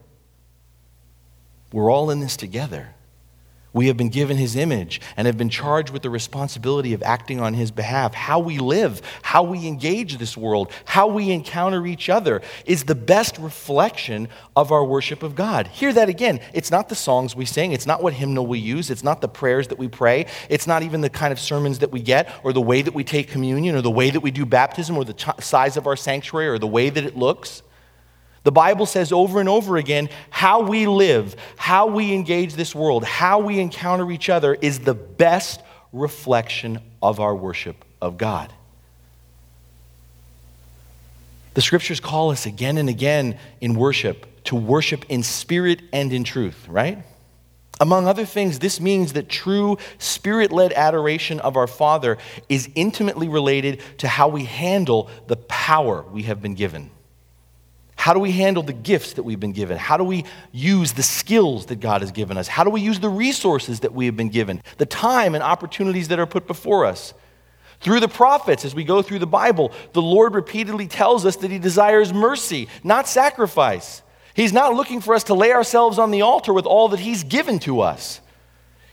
We're 1.73 1.91
all 1.91 2.11
in 2.11 2.21
this 2.21 2.37
together. 2.37 2.95
We 3.75 3.89
have 3.89 3.99
been 3.99 4.09
given 4.09 4.39
his 4.39 4.57
image 4.57 5.01
and 5.17 5.27
have 5.27 5.37
been 5.37 5.51
charged 5.51 5.91
with 5.91 6.03
the 6.03 6.09
responsibility 6.09 6.95
of 6.95 7.03
acting 7.03 7.39
on 7.39 7.53
his 7.53 7.71
behalf. 7.71 8.15
How 8.15 8.39
we 8.39 8.59
live, 8.59 9.03
how 9.23 9.43
we 9.43 9.67
engage 9.67 10.17
this 10.17 10.39
world, 10.39 10.73
how 10.87 11.07
we 11.07 11.31
encounter 11.31 11.87
each 11.87 12.09
other 12.09 12.41
is 12.65 12.85
the 12.85 12.95
best 12.95 13.37
reflection 13.37 14.29
of 14.57 14.73
our 14.73 14.85
worship 14.85 15.23
of 15.23 15.35
God. 15.35 15.67
Hear 15.67 15.93
that 15.93 16.09
again. 16.09 16.41
It's 16.55 16.71
not 16.71 16.89
the 16.89 16.95
songs 16.95 17.37
we 17.37 17.45
sing, 17.45 17.73
it's 17.73 17.87
not 17.87 18.03
what 18.03 18.15
hymnal 18.15 18.47
we 18.47 18.59
use, 18.59 18.91
it's 18.91 19.05
not 19.05 19.21
the 19.21 19.29
prayers 19.29 19.69
that 19.69 19.79
we 19.79 19.87
pray, 19.87 20.27
it's 20.49 20.67
not 20.67 20.83
even 20.83 21.03
the 21.03 21.11
kind 21.11 21.31
of 21.31 21.39
sermons 21.39 21.81
that 21.81 21.93
we 21.93 22.01
get, 22.01 22.33
or 22.43 22.55
the 22.55 22.61
way 22.63 22.81
that 22.81 22.95
we 22.95 23.05
take 23.05 23.29
communion, 23.29 23.77
or 23.77 23.83
the 23.83 23.91
way 23.91 24.09
that 24.09 24.21
we 24.21 24.31
do 24.31 24.47
baptism, 24.47 24.97
or 24.97 25.05
the 25.05 25.13
t- 25.13 25.31
size 25.41 25.77
of 25.77 25.87
our 25.87 25.97
sanctuary, 25.97 26.49
or 26.49 26.59
the 26.59 26.67
way 26.67 26.89
that 26.89 27.05
it 27.05 27.17
looks. 27.17 27.63
The 28.49 28.53
Bible 28.53 28.87
says 28.87 29.13
over 29.13 29.41
and 29.41 29.49
over 29.51 29.77
again 29.77 30.09
how 30.31 30.63
we 30.63 30.87
live, 30.87 31.37
how 31.59 31.87
we 31.87 32.15
engage 32.15 32.55
this 32.55 32.75
world, 32.75 33.05
how 33.05 33.41
we 33.41 33.61
encounter 33.61 34.11
each 34.11 34.31
other 34.31 34.55
is 34.55 34.79
the 34.79 34.95
best 34.95 35.61
reflection 35.93 36.81
of 37.03 37.21
our 37.21 37.37
worship 37.37 37.85
of 38.01 38.17
God. 38.17 38.51
The 41.53 41.61
scriptures 41.61 42.01
call 42.01 42.31
us 42.31 42.47
again 42.47 42.79
and 42.79 42.89
again 42.89 43.37
in 43.61 43.75
worship 43.75 44.25
to 44.45 44.57
worship 44.57 45.05
in 45.11 45.23
spirit 45.23 45.83
and 45.93 46.11
in 46.11 46.25
truth, 46.25 46.69
right? 46.69 47.05
Among 47.81 48.07
other 48.07 48.25
things, 48.25 48.61
this 48.61 48.81
means 48.81 49.13
that 49.13 49.29
true 49.29 49.77
spirit 49.99 50.53
led 50.53 50.73
adoration 50.73 51.39
of 51.41 51.59
our 51.59 51.67
Father 51.67 52.17
is 52.49 52.71
intimately 52.75 53.29
related 53.29 53.83
to 53.99 54.09
how 54.09 54.29
we 54.29 54.47
handle 54.47 55.11
the 55.27 55.37
power 55.37 56.01
we 56.01 56.23
have 56.23 56.41
been 56.41 56.55
given. 56.55 56.93
How 58.09 58.15
do 58.15 58.21
we 58.21 58.33
handle 58.33 58.63
the 58.63 58.73
gifts 58.73 59.13
that 59.13 59.23
we've 59.23 59.39
been 59.39 59.53
given? 59.53 59.77
How 59.77 59.99
do 59.99 60.03
we 60.03 60.25
use 60.51 60.95
the 60.95 61.03
skills 61.03 61.67
that 61.67 61.81
God 61.81 62.01
has 62.01 62.11
given 62.11 62.39
us? 62.39 62.49
How 62.49 62.65
do 62.65 62.71
we 62.71 62.81
use 62.81 63.01
the 63.01 63.11
resources 63.11 63.81
that 63.81 63.93
we 63.93 64.07
have 64.07 64.17
been 64.17 64.31
given? 64.31 64.63
The 64.79 64.87
time 64.87 65.35
and 65.35 65.45
opportunities 65.45 66.09
that 66.09 66.19
are 66.19 66.25
put 66.25 66.47
before 66.47 66.87
us. 66.87 67.13
Through 67.81 68.01
the 68.01 68.09
prophets, 68.09 68.65
as 68.65 68.75
we 68.75 68.83
go 68.83 69.03
through 69.03 69.19
the 69.19 69.27
Bible, 69.27 69.73
the 69.93 70.01
Lord 70.01 70.33
repeatedly 70.33 70.87
tells 70.87 71.27
us 71.27 71.37
that 71.37 71.51
He 71.51 71.59
desires 71.59 72.11
mercy, 72.11 72.69
not 72.83 73.07
sacrifice. 73.07 74.01
He's 74.33 74.55
not 74.55 74.73
looking 74.73 75.03
for 75.03 75.15
us 75.15 75.25
to 75.25 75.35
lay 75.35 75.53
ourselves 75.53 75.99
on 75.99 76.11
the 76.11 76.23
altar 76.23 76.55
with 76.55 76.65
all 76.65 76.89
that 76.89 77.01
He's 77.01 77.25
given 77.25 77.59
to 77.59 77.83
us. 77.83 78.23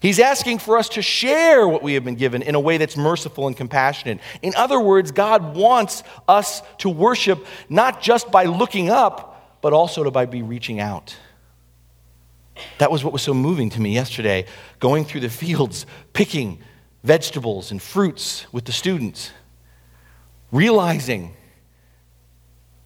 He's 0.05 0.19
asking 0.19 0.59
for 0.59 0.77
us 0.77 0.89
to 0.89 1.01
share 1.01 1.67
what 1.67 1.81
we 1.81 1.95
have 1.95 2.03
been 2.03 2.13
given 2.13 2.43
in 2.43 2.53
a 2.53 2.59
way 2.59 2.77
that's 2.77 2.95
merciful 2.95 3.47
and 3.47 3.57
compassionate. 3.57 4.19
In 4.43 4.53
other 4.55 4.79
words, 4.79 5.11
God 5.11 5.55
wants 5.55 6.03
us 6.27 6.61
to 6.77 6.89
worship 6.89 7.43
not 7.69 8.03
just 8.03 8.29
by 8.29 8.43
looking 8.43 8.91
up, 8.91 9.57
but 9.63 9.73
also 9.73 10.03
to 10.03 10.11
by 10.11 10.27
be 10.27 10.43
reaching 10.43 10.79
out. 10.79 11.17
That 12.77 12.91
was 12.91 13.03
what 13.03 13.13
was 13.13 13.23
so 13.23 13.33
moving 13.33 13.71
to 13.71 13.81
me 13.81 13.95
yesterday, 13.95 14.45
going 14.79 15.05
through 15.05 15.21
the 15.21 15.29
fields, 15.29 15.87
picking 16.13 16.59
vegetables 17.03 17.71
and 17.71 17.81
fruits 17.81 18.45
with 18.51 18.65
the 18.65 18.71
students, 18.71 19.31
realizing 20.51 21.35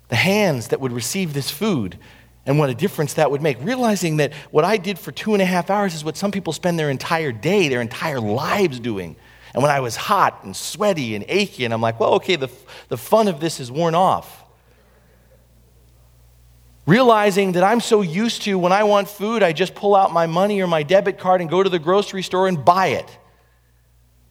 the 0.07 0.15
hands 0.15 0.69
that 0.69 0.79
would 0.79 0.93
receive 0.93 1.33
this 1.33 1.51
food 1.51 1.99
and 2.49 2.57
what 2.57 2.71
a 2.71 2.73
difference 2.73 3.13
that 3.13 3.29
would 3.29 3.43
make. 3.43 3.57
Realizing 3.61 4.17
that 4.17 4.33
what 4.49 4.65
I 4.65 4.77
did 4.77 4.97
for 4.97 5.11
two 5.11 5.33
and 5.33 5.41
a 5.41 5.45
half 5.45 5.69
hours 5.69 5.93
is 5.93 6.03
what 6.03 6.17
some 6.17 6.31
people 6.31 6.51
spend 6.51 6.79
their 6.79 6.89
entire 6.89 7.31
day, 7.31 7.67
their 7.67 7.79
entire 7.79 8.19
lives 8.19 8.79
doing. 8.79 9.15
And 9.53 9.61
when 9.61 9.71
I 9.71 9.81
was 9.81 9.95
hot 9.95 10.43
and 10.43 10.55
sweaty 10.55 11.13
and 11.13 11.23
achy, 11.27 11.63
and 11.63 11.71
I'm 11.71 11.79
like, 11.79 11.99
well, 11.99 12.15
okay, 12.15 12.37
the, 12.37 12.49
the 12.87 12.97
fun 12.97 13.27
of 13.27 13.39
this 13.39 13.59
is 13.59 13.71
worn 13.71 13.93
off. 13.93 14.43
Realizing 16.87 17.51
that 17.51 17.63
I'm 17.63 17.81
so 17.81 18.01
used 18.01 18.41
to 18.41 18.57
when 18.57 18.71
I 18.71 18.81
want 18.81 19.09
food, 19.09 19.43
I 19.43 19.53
just 19.53 19.75
pull 19.75 19.95
out 19.95 20.11
my 20.11 20.25
money 20.25 20.59
or 20.59 20.65
my 20.65 20.81
debit 20.81 21.19
card 21.19 21.41
and 21.41 21.51
go 21.51 21.61
to 21.61 21.69
the 21.69 21.77
grocery 21.77 22.23
store 22.23 22.47
and 22.47 22.65
buy 22.65 22.87
it. 22.87 23.17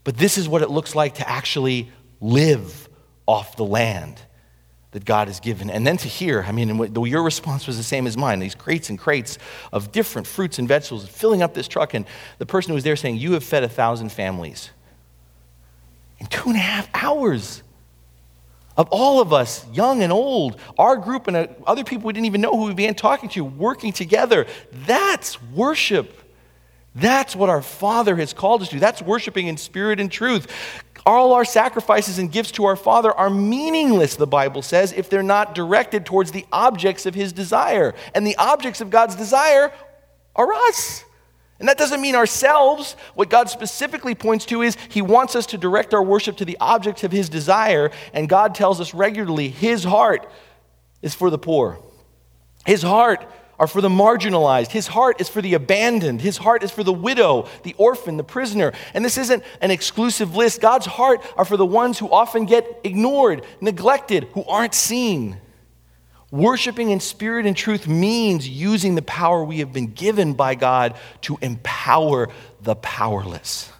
But 0.03 0.17
this 0.17 0.39
is 0.39 0.49
what 0.49 0.63
it 0.63 0.71
looks 0.71 0.97
like 0.97 1.15
to 1.17 1.29
actually 1.29 1.93
live 2.21 2.89
off 3.29 3.55
the 3.55 3.65
land 3.65 4.21
that 4.99 5.05
God 5.05 5.29
has 5.29 5.39
given. 5.39 5.71
And 5.71 5.87
then 5.87 5.97
to 5.99 6.09
hear, 6.09 6.43
I 6.43 6.51
mean, 6.51 6.93
your 7.07 7.23
response 7.23 7.69
was 7.69 7.77
the 7.77 7.85
same 7.85 8.09
as 8.09 8.17
mine 8.17 8.41
these 8.41 8.57
crates 8.57 8.91
and 8.91 8.99
crates 8.99 9.39
of 9.73 9.93
different 9.93 10.27
fruits 10.27 10.59
and 10.59 10.67
vegetables 10.67 11.07
filling 11.07 11.41
up 11.41 11.55
this 11.55 11.69
truck. 11.69 11.95
And 11.95 12.05
the 12.39 12.47
person 12.47 12.71
who 12.71 12.75
was 12.75 12.83
there 12.83 12.97
saying, 12.97 13.19
You 13.19 13.35
have 13.35 13.45
fed 13.45 13.63
a 13.63 13.69
thousand 13.69 14.11
families 14.11 14.71
in 16.19 16.27
two 16.27 16.49
and 16.49 16.57
a 16.57 16.61
half 16.61 16.89
hours. 16.93 17.63
Of 18.77 18.89
all 18.91 19.21
of 19.21 19.33
us, 19.33 19.67
young 19.73 20.03
and 20.03 20.13
old, 20.13 20.61
our 20.79 20.97
group 20.97 21.29
and 21.29 21.37
uh, 21.37 21.47
other 21.67 21.85
people 21.85 22.07
we 22.07 22.13
didn't 22.13 22.27
even 22.27 22.41
know 22.41 22.57
who 22.57 22.67
we 22.67 22.75
began 22.75 22.95
talking 22.95 23.29
to, 23.31 23.45
working 23.45 23.93
together. 23.93 24.47
That's 24.73 25.41
worship. 25.53 26.13
That's 27.01 27.37
what 27.37 27.49
our 27.49 27.63
Father 27.63 28.17
has 28.17 28.33
called 28.33 28.63
us 28.63 28.69
to. 28.71 28.81
That's 28.81 29.03
worshiping 29.03 29.47
in 29.47 29.57
spirit 29.57 30.01
and 30.01 30.11
truth. 30.11 30.47
All 31.07 31.33
our 31.33 31.45
sacrifices 31.45 32.19
and 32.19 32.31
gifts 32.31 32.53
to 32.53 32.65
our 32.65 32.77
Father 32.77 33.13
are 33.13 33.31
meaningless, 33.31 34.17
the 34.17 34.27
Bible 34.27 34.63
says, 34.63 34.93
if 34.93 35.09
they're 35.09 35.23
not 35.23 35.55
directed 35.55 36.05
towards 36.05 36.33
the 36.33 36.45
objects 36.53 37.07
of 37.07 37.15
His 37.15 37.33
desire. 37.33 37.95
And 38.15 38.27
the 38.27 38.37
objects 38.37 38.81
of 38.81 38.91
God's 38.91 39.15
desire 39.15 39.73
are 40.37 40.53
us. 40.53 41.05
And 41.59 41.69
that 41.69 41.79
doesn't 41.79 42.01
mean 42.01 42.15
ourselves. 42.15 42.95
What 43.15 43.31
God 43.31 43.49
specifically 43.49 44.15
points 44.15 44.45
to 44.47 44.63
is 44.63 44.77
He 44.91 45.03
wants 45.03 45.35
us 45.35 45.47
to 45.47 45.59
direct 45.59 45.95
our 45.95 46.03
worship 46.03 46.37
to 46.39 46.45
the 46.45 46.59
objects 46.61 47.05
of 47.05 47.13
His 47.13 47.29
desire. 47.29 47.91
And 48.13 48.29
God 48.29 48.55
tells 48.55 48.81
us 48.81 48.95
regularly 48.95 49.49
His 49.49 49.85
heart 49.85 50.31
is 51.03 51.15
for 51.15 51.31
the 51.31 51.39
poor. 51.39 51.81
His 52.67 52.83
heart 52.83 53.27
are 53.59 53.66
for 53.66 53.81
the 53.81 53.88
marginalized. 53.88 54.71
His 54.71 54.87
heart 54.87 55.21
is 55.21 55.29
for 55.29 55.42
the 55.42 55.55
abandoned. 55.55 56.21
His 56.21 56.37
heart 56.37 56.62
is 56.62 56.71
for 56.71 56.85
the 56.85 56.92
widow, 56.92 57.49
the 57.64 57.75
orphan, 57.77 58.16
the 58.16 58.25
prisoner. 58.25 58.73
And 58.94 59.05
this 59.05 59.18
isn't 59.18 59.42
an 59.61 59.71
exclusive 59.71 60.37
list. 60.37 60.61
God's 60.61 60.87
heart 60.87 61.23
are 61.37 61.44
for 61.44 61.57
the 61.57 61.66
ones 61.66 61.99
who 61.99 62.11
often 62.11 62.47
get 62.47 62.81
ignored, 62.85 63.44
neglected, 63.61 64.25
who 64.33 64.44
aren't 64.44 64.75
seen. 64.75 65.38
Worshipping 66.31 66.90
in 66.90 67.01
spirit 67.01 67.47
and 67.47 67.57
truth 67.57 67.88
means 67.88 68.49
using 68.49 68.94
the 68.94 69.03
power 69.03 69.42
we 69.42 69.61
have 69.61 69.73
been 69.73 69.92
given 69.92 70.35
by 70.35 70.55
God 70.55 70.94
to 71.23 71.38
empower 71.40 72.29
the 72.61 72.77
powerless. 72.77 73.73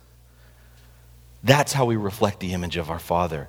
That's 1.45 1.73
how 1.73 1.85
we 1.85 1.97
reflect 1.97 2.41
the 2.41 2.53
image 2.55 2.77
of 2.77 2.91
our 2.91 2.99
Father. 2.99 3.49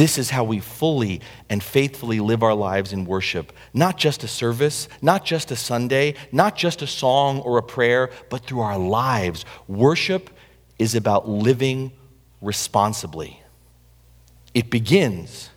This 0.00 0.16
is 0.16 0.30
how 0.30 0.44
we 0.44 0.60
fully 0.60 1.20
and 1.50 1.62
faithfully 1.62 2.20
live 2.20 2.42
our 2.42 2.54
lives 2.54 2.94
in 2.94 3.04
worship. 3.04 3.52
Not 3.74 3.98
just 3.98 4.24
a 4.24 4.28
service, 4.28 4.88
not 5.02 5.26
just 5.26 5.50
a 5.50 5.56
Sunday, 5.56 6.14
not 6.32 6.56
just 6.56 6.80
a 6.80 6.86
song 6.86 7.40
or 7.40 7.58
a 7.58 7.62
prayer, 7.62 8.08
but 8.30 8.46
through 8.46 8.60
our 8.60 8.78
lives. 8.78 9.44
Worship 9.68 10.30
is 10.78 10.94
about 10.94 11.28
living 11.28 11.92
responsibly. 12.40 13.42
It 14.54 14.70
begins 14.70 15.50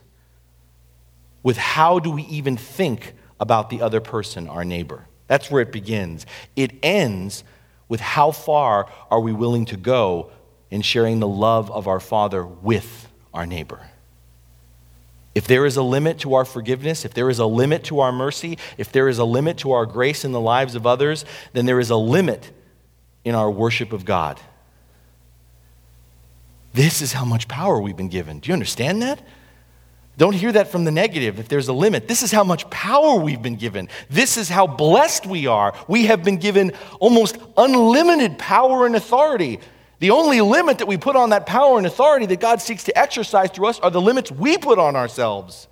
with 1.42 1.56
how 1.56 1.98
do 1.98 2.10
we 2.10 2.24
even 2.24 2.58
think 2.58 3.14
about 3.40 3.70
the 3.70 3.80
other 3.80 4.02
person, 4.02 4.46
our 4.46 4.62
neighbor? 4.62 5.06
That's 5.26 5.50
where 5.50 5.62
it 5.62 5.72
begins. 5.72 6.26
It 6.54 6.72
ends 6.82 7.44
with 7.88 8.00
how 8.00 8.30
far 8.30 8.92
are 9.10 9.20
we 9.20 9.32
willing 9.32 9.64
to 9.64 9.78
go 9.78 10.32
in 10.70 10.82
sharing 10.82 11.20
the 11.20 11.26
love 11.26 11.70
of 11.70 11.88
our 11.88 11.98
Father 11.98 12.44
with 12.44 13.08
our 13.32 13.46
neighbor. 13.46 13.80
If 15.34 15.46
there 15.46 15.66
is 15.66 15.76
a 15.76 15.82
limit 15.82 16.20
to 16.20 16.34
our 16.34 16.44
forgiveness, 16.44 17.04
if 17.04 17.12
there 17.12 17.28
is 17.28 17.38
a 17.38 17.46
limit 17.46 17.84
to 17.84 18.00
our 18.00 18.12
mercy, 18.12 18.58
if 18.78 18.92
there 18.92 19.08
is 19.08 19.18
a 19.18 19.24
limit 19.24 19.58
to 19.58 19.72
our 19.72 19.84
grace 19.84 20.24
in 20.24 20.32
the 20.32 20.40
lives 20.40 20.74
of 20.74 20.86
others, 20.86 21.24
then 21.52 21.66
there 21.66 21.80
is 21.80 21.90
a 21.90 21.96
limit 21.96 22.52
in 23.24 23.34
our 23.34 23.50
worship 23.50 23.92
of 23.92 24.04
God. 24.04 24.40
This 26.72 27.02
is 27.02 27.12
how 27.12 27.24
much 27.24 27.48
power 27.48 27.80
we've 27.80 27.96
been 27.96 28.08
given. 28.08 28.40
Do 28.40 28.48
you 28.48 28.52
understand 28.52 29.02
that? 29.02 29.20
Don't 30.16 30.34
hear 30.34 30.52
that 30.52 30.68
from 30.68 30.84
the 30.84 30.92
negative 30.92 31.40
if 31.40 31.48
there's 31.48 31.66
a 31.66 31.72
limit. 31.72 32.06
This 32.06 32.22
is 32.22 32.30
how 32.30 32.44
much 32.44 32.68
power 32.70 33.16
we've 33.16 33.42
been 33.42 33.56
given. 33.56 33.88
This 34.08 34.36
is 34.36 34.48
how 34.48 34.66
blessed 34.66 35.26
we 35.26 35.48
are. 35.48 35.74
We 35.88 36.06
have 36.06 36.22
been 36.22 36.36
given 36.36 36.72
almost 37.00 37.36
unlimited 37.56 38.38
power 38.38 38.86
and 38.86 38.94
authority. 38.94 39.58
The 40.00 40.10
only 40.10 40.40
limit 40.40 40.78
that 40.78 40.86
we 40.86 40.96
put 40.96 41.16
on 41.16 41.30
that 41.30 41.46
power 41.46 41.78
and 41.78 41.86
authority 41.86 42.26
that 42.26 42.40
God 42.40 42.60
seeks 42.60 42.84
to 42.84 42.98
exercise 42.98 43.50
through 43.50 43.68
us 43.68 43.80
are 43.80 43.90
the 43.90 44.00
limits 44.00 44.30
we 44.30 44.58
put 44.58 44.78
on 44.78 44.96
ourselves. 44.96 45.68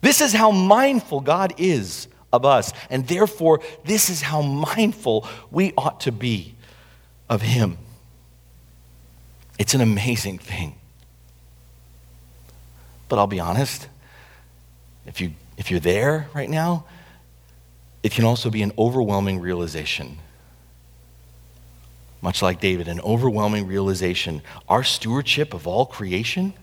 This 0.00 0.20
is 0.20 0.32
how 0.32 0.50
mindful 0.50 1.20
God 1.20 1.54
is 1.58 2.08
of 2.32 2.44
us, 2.44 2.72
and 2.88 3.06
therefore, 3.06 3.60
this 3.84 4.08
is 4.08 4.22
how 4.22 4.42
mindful 4.42 5.28
we 5.50 5.72
ought 5.76 6.00
to 6.00 6.12
be 6.12 6.54
of 7.28 7.42
Him. 7.42 7.78
It's 9.58 9.74
an 9.74 9.80
amazing 9.80 10.38
thing. 10.38 10.74
But 13.08 13.18
I'll 13.18 13.26
be 13.26 13.40
honest, 13.40 13.86
if, 15.04 15.20
you, 15.20 15.32
if 15.58 15.70
you're 15.70 15.80
there 15.80 16.28
right 16.34 16.48
now, 16.48 16.86
it 18.02 18.12
can 18.12 18.24
also 18.24 18.50
be 18.50 18.62
an 18.62 18.72
overwhelming 18.78 19.40
realization 19.40 20.18
much 22.22 22.40
like 22.40 22.60
David, 22.60 22.88
an 22.88 23.00
overwhelming 23.00 23.66
realization 23.66 24.40
our 24.68 24.84
stewardship 24.84 25.52
of 25.52 25.66
all 25.66 25.84
creation, 25.84 26.54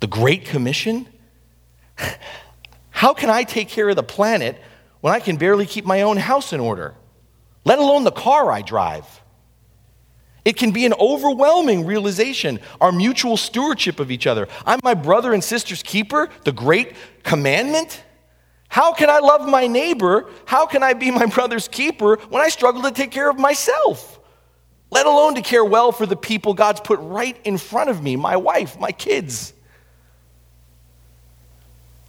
the 0.00 0.06
Great 0.06 0.44
Commission. 0.44 1.08
How 2.90 3.14
can 3.14 3.30
I 3.30 3.42
take 3.42 3.68
care 3.68 3.88
of 3.88 3.96
the 3.96 4.02
planet 4.02 4.60
when 5.00 5.12
I 5.14 5.18
can 5.18 5.36
barely 5.36 5.66
keep 5.66 5.84
my 5.84 6.02
own 6.02 6.18
house 6.18 6.52
in 6.52 6.60
order, 6.60 6.94
let 7.64 7.78
alone 7.78 8.04
the 8.04 8.12
car 8.12 8.52
I 8.52 8.60
drive? 8.60 9.22
It 10.44 10.56
can 10.56 10.70
be 10.70 10.86
an 10.86 10.92
overwhelming 11.00 11.86
realization, 11.86 12.60
our 12.80 12.92
mutual 12.92 13.36
stewardship 13.36 13.98
of 13.98 14.12
each 14.12 14.28
other. 14.28 14.46
I'm 14.64 14.78
my 14.84 14.94
brother 14.94 15.32
and 15.32 15.42
sister's 15.42 15.82
keeper, 15.82 16.28
the 16.44 16.52
great 16.52 16.92
commandment. 17.24 18.04
How 18.68 18.92
can 18.92 19.10
I 19.10 19.18
love 19.18 19.48
my 19.48 19.66
neighbor? 19.66 20.30
How 20.44 20.66
can 20.66 20.82
I 20.82 20.92
be 20.92 21.10
my 21.10 21.26
brother's 21.34 21.66
keeper 21.66 22.16
when 22.28 22.42
I 22.42 22.48
struggle 22.48 22.82
to 22.82 22.90
take 22.90 23.10
care 23.10 23.28
of 23.28 23.38
myself? 23.38 24.15
Let 24.96 25.04
alone 25.04 25.34
to 25.34 25.42
care 25.42 25.62
well 25.62 25.92
for 25.92 26.06
the 26.06 26.16
people 26.16 26.54
God's 26.54 26.80
put 26.80 26.98
right 27.00 27.36
in 27.44 27.58
front 27.58 27.90
of 27.90 28.02
me 28.02 28.16
my 28.16 28.34
wife, 28.34 28.80
my 28.80 28.92
kids. 28.92 29.52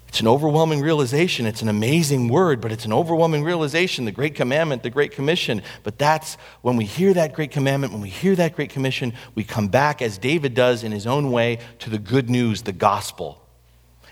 It's 0.08 0.22
an 0.22 0.28
overwhelming 0.30 0.80
realization. 0.80 1.46
It's 1.46 1.62
an 1.62 1.68
amazing 1.68 2.30
word, 2.30 2.62
but 2.62 2.72
it's 2.72 2.86
an 2.86 2.94
overwhelming 2.94 3.44
realization 3.44 4.06
the 4.06 4.14
Great 4.14 4.36
Commandment, 4.36 4.84
the 4.84 4.90
Great 4.90 5.12
Commission. 5.12 5.64
But 5.84 5.98
that's 5.98 6.36
when 6.62 6.78
we 6.78 6.86
hear 6.86 7.14
that 7.14 7.34
Great 7.34 7.52
Commandment, 7.52 7.92
when 7.92 8.02
we 8.02 8.08
hear 8.08 8.38
that 8.38 8.56
Great 8.56 8.70
Commission, 8.70 9.12
we 9.36 9.44
come 9.44 9.68
back, 9.68 10.02
as 10.02 10.18
David 10.18 10.54
does 10.54 10.86
in 10.86 10.94
his 10.94 11.06
own 11.06 11.30
way, 11.30 11.60
to 11.80 11.90
the 11.90 12.00
good 12.00 12.30
news, 12.30 12.62
the 12.62 12.72
gospel. 12.72 13.46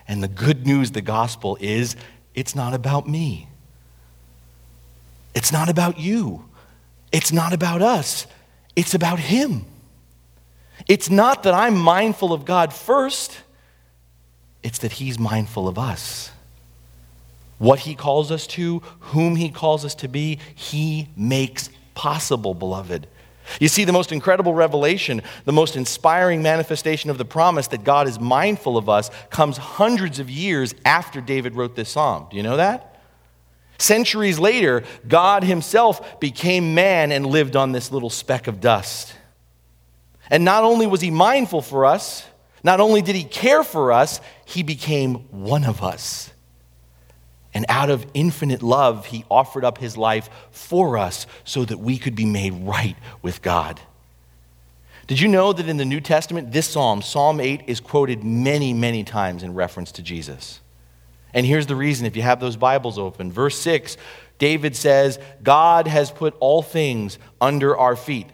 And 0.06 0.22
the 0.22 0.28
good 0.28 0.68
news, 0.68 0.92
the 0.92 1.02
gospel, 1.02 1.58
is 1.62 1.96
it's 2.34 2.56
not 2.56 2.74
about 2.74 3.08
me. 3.08 3.48
It's 5.34 5.54
not 5.54 5.70
about 5.70 5.98
you. 5.98 6.50
It's 7.14 7.32
not 7.32 7.54
about 7.54 7.82
us. 7.82 8.28
It's 8.76 8.94
about 8.94 9.20
Him. 9.20 9.66
It's 10.88 11.10
not 11.10 11.44
that 11.44 11.54
I'm 11.54 11.78
mindful 11.78 12.34
of 12.34 12.46
God 12.46 12.74
first, 12.74 13.38
it's 14.64 14.80
that 14.80 14.94
He's 14.94 15.18
mindful 15.18 15.68
of 15.68 15.78
us. 15.78 16.32
What 17.58 17.80
He 17.80 17.96
calls 17.96 18.32
us 18.32 18.46
to, 18.48 18.80
whom 19.00 19.36
He 19.36 19.50
calls 19.50 19.86
us 19.86 19.96
to 19.96 20.08
be, 20.08 20.40
He 20.54 21.10
makes 21.16 21.70
possible, 21.94 22.54
beloved. 22.54 23.08
You 23.60 23.68
see, 23.68 23.84
the 23.84 23.94
most 23.94 24.12
incredible 24.12 24.54
revelation, 24.54 25.22
the 25.46 25.54
most 25.54 25.76
inspiring 25.76 26.42
manifestation 26.42 27.10
of 27.10 27.18
the 27.18 27.26
promise 27.26 27.68
that 27.68 27.84
God 27.84 28.08
is 28.08 28.20
mindful 28.20 28.78
of 28.78 28.90
us 28.90 29.12
comes 29.30 29.58
hundreds 29.58 30.20
of 30.20 30.30
years 30.30 30.74
after 30.84 31.22
David 31.22 31.56
wrote 31.56 31.76
this 31.76 31.90
psalm. 31.90 32.28
Do 32.30 32.38
you 32.38 32.44
know 32.44 32.58
that? 32.58 32.95
Centuries 33.78 34.40
later, 34.40 34.84
God 35.08 35.44
Himself 35.44 36.20
became 36.20 36.74
man 36.74 37.12
and 37.12 37.26
lived 37.26 37.56
on 37.56 37.72
this 37.72 37.92
little 37.92 38.10
speck 38.10 38.48
of 38.48 38.62
dust. 38.62 39.14
And 40.30 40.46
not 40.46 40.64
only 40.64 40.88
was 40.88 41.02
He 41.02 41.12
mindful 41.12 41.62
for 41.62 41.86
us, 41.86 42.26
not 42.64 42.80
only 42.80 43.02
did 43.02 43.16
He 43.16 43.24
care 43.24 43.64
for 43.64 43.92
us, 43.92 44.22
He 44.46 44.64
became 44.64 45.16
one 45.30 45.66
of 45.66 45.84
us. 45.84 46.32
And 47.54 47.66
out 47.70 47.90
of 47.90 48.06
infinite 48.14 48.62
love, 48.62 49.08
He 49.08 49.26
offered 49.30 49.64
up 49.64 49.78
His 49.78 49.98
life 49.98 50.30
for 50.52 50.98
us 50.98 51.28
so 51.44 51.66
that 51.66 51.78
we 51.78 51.98
could 51.98 52.16
be 52.16 52.26
made 52.26 52.54
right 52.54 52.96
with 53.22 53.42
God. 53.42 53.80
Did 55.08 55.20
you 55.20 55.28
know 55.28 55.54
that 55.54 55.70
in 55.70 55.78
the 55.78 55.86
New 55.86 56.02
Testament, 56.02 56.52
this 56.52 56.68
psalm, 56.68 57.02
Psalm 57.02 57.40
8, 57.40 57.64
is 57.68 57.80
quoted 57.80 58.24
many, 58.24 58.74
many 58.74 59.04
times 59.04 59.44
in 59.44 59.54
reference 59.54 59.92
to 59.94 60.02
Jesus? 60.02 60.62
And 61.36 61.46
here's 61.46 61.68
the 61.68 61.76
reason 61.76 62.06
if 62.06 62.16
you 62.16 62.22
have 62.22 62.40
those 62.40 62.56
Bibles 62.56 62.98
open. 62.98 63.30
Verse 63.30 63.60
6, 63.60 63.98
David 64.40 64.74
says, 64.74 65.20
God 65.44 65.86
has 65.86 66.10
put 66.10 66.34
all 66.40 66.64
things 66.64 67.20
under 67.42 67.78
our 67.78 67.98
feet. 67.98 68.28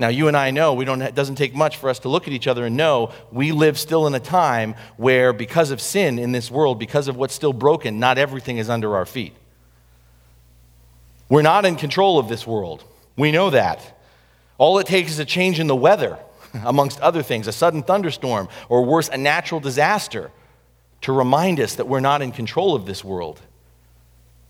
Now, 0.00 0.08
you 0.08 0.26
and 0.26 0.36
I 0.36 0.50
know 0.50 0.74
we 0.74 0.84
don't, 0.84 1.00
it 1.00 1.14
doesn't 1.14 1.36
take 1.36 1.54
much 1.54 1.76
for 1.76 1.88
us 1.88 2.00
to 2.00 2.08
look 2.08 2.26
at 2.26 2.32
each 2.32 2.48
other 2.48 2.66
and 2.66 2.76
know 2.76 3.12
we 3.30 3.52
live 3.52 3.78
still 3.78 4.08
in 4.08 4.16
a 4.16 4.20
time 4.20 4.74
where, 4.96 5.32
because 5.32 5.70
of 5.70 5.80
sin 5.80 6.18
in 6.18 6.32
this 6.32 6.50
world, 6.50 6.80
because 6.80 7.06
of 7.06 7.14
what's 7.14 7.34
still 7.34 7.52
broken, 7.52 8.00
not 8.00 8.18
everything 8.18 8.58
is 8.58 8.68
under 8.68 8.96
our 8.96 9.06
feet. 9.06 9.34
We're 11.28 11.42
not 11.42 11.64
in 11.64 11.76
control 11.76 12.18
of 12.18 12.28
this 12.28 12.44
world. 12.44 12.82
We 13.16 13.30
know 13.30 13.50
that. 13.50 14.00
All 14.58 14.80
it 14.80 14.88
takes 14.88 15.12
is 15.12 15.18
a 15.20 15.24
change 15.24 15.60
in 15.60 15.68
the 15.68 15.76
weather, 15.76 16.18
amongst 16.64 17.00
other 17.00 17.22
things, 17.22 17.46
a 17.46 17.52
sudden 17.52 17.84
thunderstorm, 17.84 18.48
or 18.68 18.84
worse, 18.84 19.08
a 19.08 19.16
natural 19.16 19.60
disaster 19.60 20.32
to 21.02 21.12
remind 21.12 21.60
us 21.60 21.74
that 21.76 21.86
we're 21.86 22.00
not 22.00 22.22
in 22.22 22.32
control 22.32 22.74
of 22.74 22.86
this 22.86 23.04
world. 23.04 23.40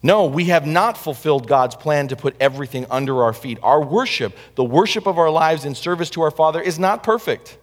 No, 0.02 0.26
we 0.26 0.46
have 0.46 0.66
not 0.66 0.98
fulfilled 0.98 1.46
God's 1.46 1.76
plan 1.76 2.08
to 2.08 2.16
put 2.16 2.34
everything 2.40 2.86
under 2.90 3.22
our 3.22 3.32
feet. 3.32 3.58
Our 3.62 3.82
worship, 3.82 4.36
the 4.56 4.64
worship 4.64 5.06
of 5.06 5.18
our 5.18 5.30
lives 5.30 5.64
in 5.64 5.74
service 5.74 6.10
to 6.10 6.22
our 6.22 6.30
Father, 6.30 6.60
is 6.60 6.78
not 6.78 7.02
perfect. 7.02 7.58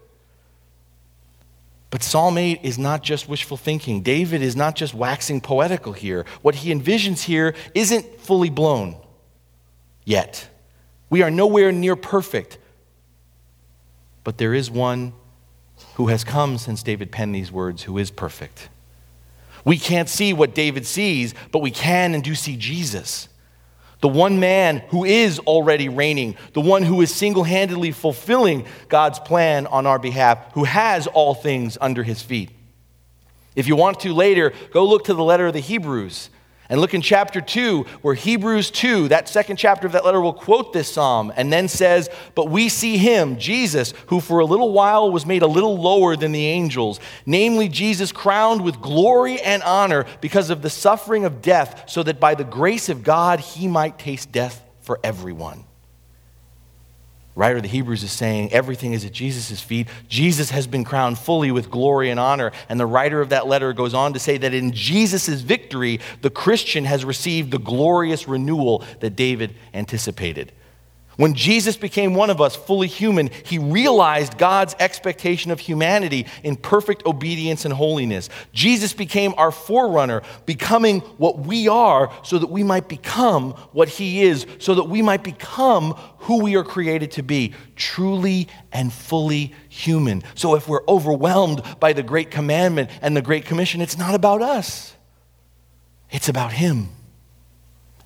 But 1.89 2.03
Psalm 2.03 2.37
8 2.37 2.61
is 2.63 2.77
not 2.77 3.03
just 3.03 3.27
wishful 3.27 3.57
thinking. 3.57 4.01
David 4.03 4.41
is 4.41 4.55
not 4.55 4.75
just 4.75 4.93
waxing 4.93 5.41
poetical 5.41 5.91
here. 5.91 6.25
What 6.41 6.55
he 6.55 6.73
envisions 6.73 7.23
here 7.23 7.55
isn't 7.73 8.21
fully 8.21 8.49
blown 8.49 8.95
yet. 10.05 10.47
We 11.09 11.23
are 11.23 11.31
nowhere 11.31 11.71
near 11.71 11.95
perfect. 11.95 12.57
But 14.23 14.37
there 14.37 14.53
is 14.53 14.69
one 14.69 15.13
who 15.95 16.07
has 16.07 16.23
come 16.23 16.57
since 16.57 16.83
David 16.83 17.11
penned 17.11 17.33
these 17.33 17.51
words 17.51 17.83
who 17.83 17.97
is 17.97 18.11
perfect. 18.11 18.69
We 19.65 19.77
can't 19.77 20.09
see 20.09 20.33
what 20.33 20.55
David 20.55 20.85
sees, 20.85 21.33
but 21.51 21.59
we 21.59 21.71
can 21.71 22.13
and 22.13 22.23
do 22.23 22.35
see 22.35 22.55
Jesus. 22.55 23.29
The 24.01 24.07
one 24.07 24.39
man 24.39 24.77
who 24.89 25.03
is 25.03 25.39
already 25.39 25.89
reigning, 25.89 26.37
the 26.53 26.61
one 26.61 26.83
who 26.83 27.01
is 27.01 27.13
single 27.13 27.43
handedly 27.43 27.91
fulfilling 27.91 28.65
God's 28.87 29.19
plan 29.19 29.67
on 29.67 29.85
our 29.85 29.99
behalf, 29.99 30.53
who 30.53 30.63
has 30.63 31.05
all 31.07 31.33
things 31.33 31.77
under 31.81 32.03
his 32.03 32.21
feet. 32.21 32.51
If 33.55 33.67
you 33.67 33.75
want 33.75 33.99
to 34.01 34.13
later, 34.13 34.53
go 34.71 34.85
look 34.85 35.05
to 35.05 35.13
the 35.13 35.23
letter 35.23 35.47
of 35.47 35.53
the 35.53 35.59
Hebrews 35.59 36.29
and 36.69 36.79
look 36.79 36.93
in 36.93 37.01
chapter 37.01 37.41
2, 37.41 37.83
where 38.01 38.13
Hebrews 38.13 38.69
2, 38.71 39.07
that 39.07 39.27
second 39.27 39.57
chapter 39.57 39.87
of 39.87 39.93
that 39.93 40.05
letter, 40.05 40.21
will 40.21 40.33
quote 40.33 40.71
this 40.71 40.93
psalm 40.93 41.33
and 41.35 41.51
then 41.51 41.67
says, 41.67 42.09
But 42.35 42.49
we 42.49 42.69
see 42.69 42.97
him, 42.97 43.37
Jesus, 43.37 43.93
who 44.07 44.19
for 44.19 44.39
a 44.39 44.45
little 44.45 44.71
while 44.71 45.11
was 45.11 45.25
made 45.25 45.41
a 45.41 45.47
little 45.47 45.81
lower 45.81 46.15
than 46.15 46.31
the 46.31 46.45
angels, 46.45 46.99
namely 47.25 47.67
Jesus 47.69 48.11
crowned 48.11 48.61
with 48.61 48.81
glory 48.81 49.41
and 49.41 49.63
honor 49.63 50.05
because 50.21 50.49
of 50.49 50.61
the 50.61 50.69
suffering 50.69 51.25
of 51.25 51.41
death, 51.41 51.85
so 51.87 52.03
that 52.03 52.19
by 52.19 52.35
the 52.35 52.43
grace 52.43 52.89
of 52.89 53.03
God 53.03 53.39
he 53.39 53.67
might 53.67 53.97
taste 53.97 54.31
death 54.31 54.63
for 54.81 54.99
everyone 55.03 55.65
writer 57.35 57.57
of 57.57 57.63
the 57.63 57.69
Hebrews 57.69 58.03
is 58.03 58.11
saying 58.11 58.51
everything 58.51 58.93
is 58.93 59.05
at 59.05 59.13
Jesus' 59.13 59.61
feet. 59.61 59.87
Jesus 60.07 60.49
has 60.49 60.67
been 60.67 60.83
crowned 60.83 61.17
fully 61.17 61.51
with 61.51 61.69
glory 61.69 62.09
and 62.09 62.19
honor. 62.19 62.51
And 62.67 62.79
the 62.79 62.85
writer 62.85 63.21
of 63.21 63.29
that 63.29 63.47
letter 63.47 63.71
goes 63.73 63.93
on 63.93 64.13
to 64.13 64.19
say 64.19 64.37
that 64.37 64.53
in 64.53 64.71
Jesus' 64.71 65.41
victory, 65.41 65.99
the 66.21 66.29
Christian 66.29 66.85
has 66.85 67.05
received 67.05 67.51
the 67.51 67.59
glorious 67.59 68.27
renewal 68.27 68.83
that 68.99 69.15
David 69.15 69.55
anticipated. 69.73 70.51
When 71.19 71.33
Jesus 71.33 71.75
became 71.75 72.13
one 72.13 72.29
of 72.29 72.39
us, 72.39 72.55
fully 72.55 72.87
human, 72.87 73.29
he 73.43 73.59
realized 73.59 74.37
God's 74.37 74.73
expectation 74.79 75.51
of 75.51 75.59
humanity 75.59 76.27
in 76.43 76.55
perfect 76.55 77.05
obedience 77.05 77.65
and 77.65 77.73
holiness. 77.73 78.29
Jesus 78.53 78.93
became 78.93 79.33
our 79.35 79.51
forerunner, 79.51 80.21
becoming 80.45 81.01
what 81.17 81.39
we 81.39 81.67
are 81.67 82.09
so 82.23 82.39
that 82.39 82.49
we 82.49 82.63
might 82.63 82.87
become 82.87 83.51
what 83.73 83.89
he 83.89 84.21
is, 84.21 84.47
so 84.59 84.75
that 84.75 84.85
we 84.85 85.01
might 85.01 85.21
become 85.21 85.91
who 86.19 86.41
we 86.41 86.55
are 86.55 86.63
created 86.63 87.11
to 87.11 87.21
be, 87.21 87.53
truly 87.75 88.47
and 88.71 88.93
fully 88.93 89.53
human. 89.67 90.23
So 90.35 90.55
if 90.55 90.69
we're 90.69 90.85
overwhelmed 90.87 91.61
by 91.81 91.91
the 91.91 92.01
great 92.01 92.31
commandment 92.31 92.91
and 93.01 93.13
the 93.13 93.21
great 93.21 93.43
commission, 93.43 93.81
it's 93.81 93.97
not 93.97 94.15
about 94.15 94.41
us, 94.41 94.95
it's 96.11 96.29
about 96.29 96.53
him. 96.53 96.87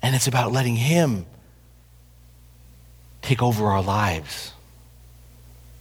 And 0.02 0.16
it's 0.16 0.26
about 0.26 0.50
letting 0.50 0.74
him 0.74 1.26
take 3.24 3.42
over 3.42 3.66
our 3.66 3.82
lives. 3.82 4.52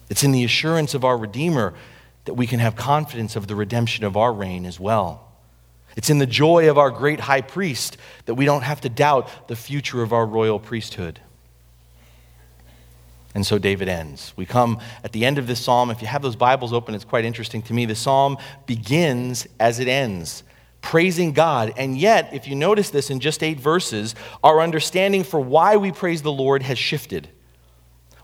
It's 0.10 0.24
in 0.24 0.32
the 0.32 0.44
assurance 0.44 0.94
of 0.94 1.04
our 1.04 1.18
Redeemer 1.18 1.74
that 2.26 2.36
we 2.36 2.48
can 2.48 2.60
have 2.60 2.76
confidence 2.76 3.36
of 3.36 3.48
the 3.48 3.56
redemption 3.56 4.06
of 4.06 4.16
our 4.16 4.32
reign 4.32 4.66
as 4.66 4.80
well. 4.80 5.28
It's 5.96 6.10
in 6.10 6.18
the 6.18 6.26
joy 6.26 6.70
of 6.70 6.78
our 6.78 6.90
great 6.90 7.20
high 7.20 7.42
priest 7.42 7.98
that 8.26 8.36
we 8.36 8.46
don't 8.46 8.64
have 8.64 8.82
to 8.82 8.90
doubt 8.90 9.48
the 9.48 9.56
future 9.56 10.02
of 10.02 10.14
our 10.14 10.26
royal 10.26 10.60
priesthood. 10.60 11.20
And 13.36 13.46
so 13.46 13.58
David 13.58 13.90
ends. 13.90 14.34
We 14.36 14.46
come 14.46 14.80
at 15.04 15.12
the 15.12 15.26
end 15.26 15.38
of 15.38 15.48
this 15.48 15.60
psalm. 15.60 15.90
If 15.90 16.02
you 16.02 16.08
have 16.08 16.22
those 16.22 16.36
Bibles 16.36 16.72
open, 16.72 16.96
it's 16.96 17.06
quite 17.06 17.26
interesting 17.26 17.62
to 17.64 17.74
me. 17.74 17.86
The 17.86 17.96
psalm 17.96 18.38
begins 18.66 19.48
as 19.60 19.80
it 19.80 19.88
ends, 19.88 20.44
praising 20.84 21.32
God. 21.32 21.74
And 21.78 21.98
yet, 21.98 22.34
if 22.34 22.48
you 22.48 22.54
notice 22.54 22.92
this 22.92 23.10
in 23.10 23.20
just 23.20 23.42
eight 23.42 23.60
verses, 23.60 24.14
our 24.44 24.62
understanding 24.62 25.24
for 25.24 25.40
why 25.40 25.78
we 25.78 25.92
praise 25.92 26.22
the 26.22 26.32
Lord 26.32 26.62
has 26.62 26.78
shifted. 26.78 27.30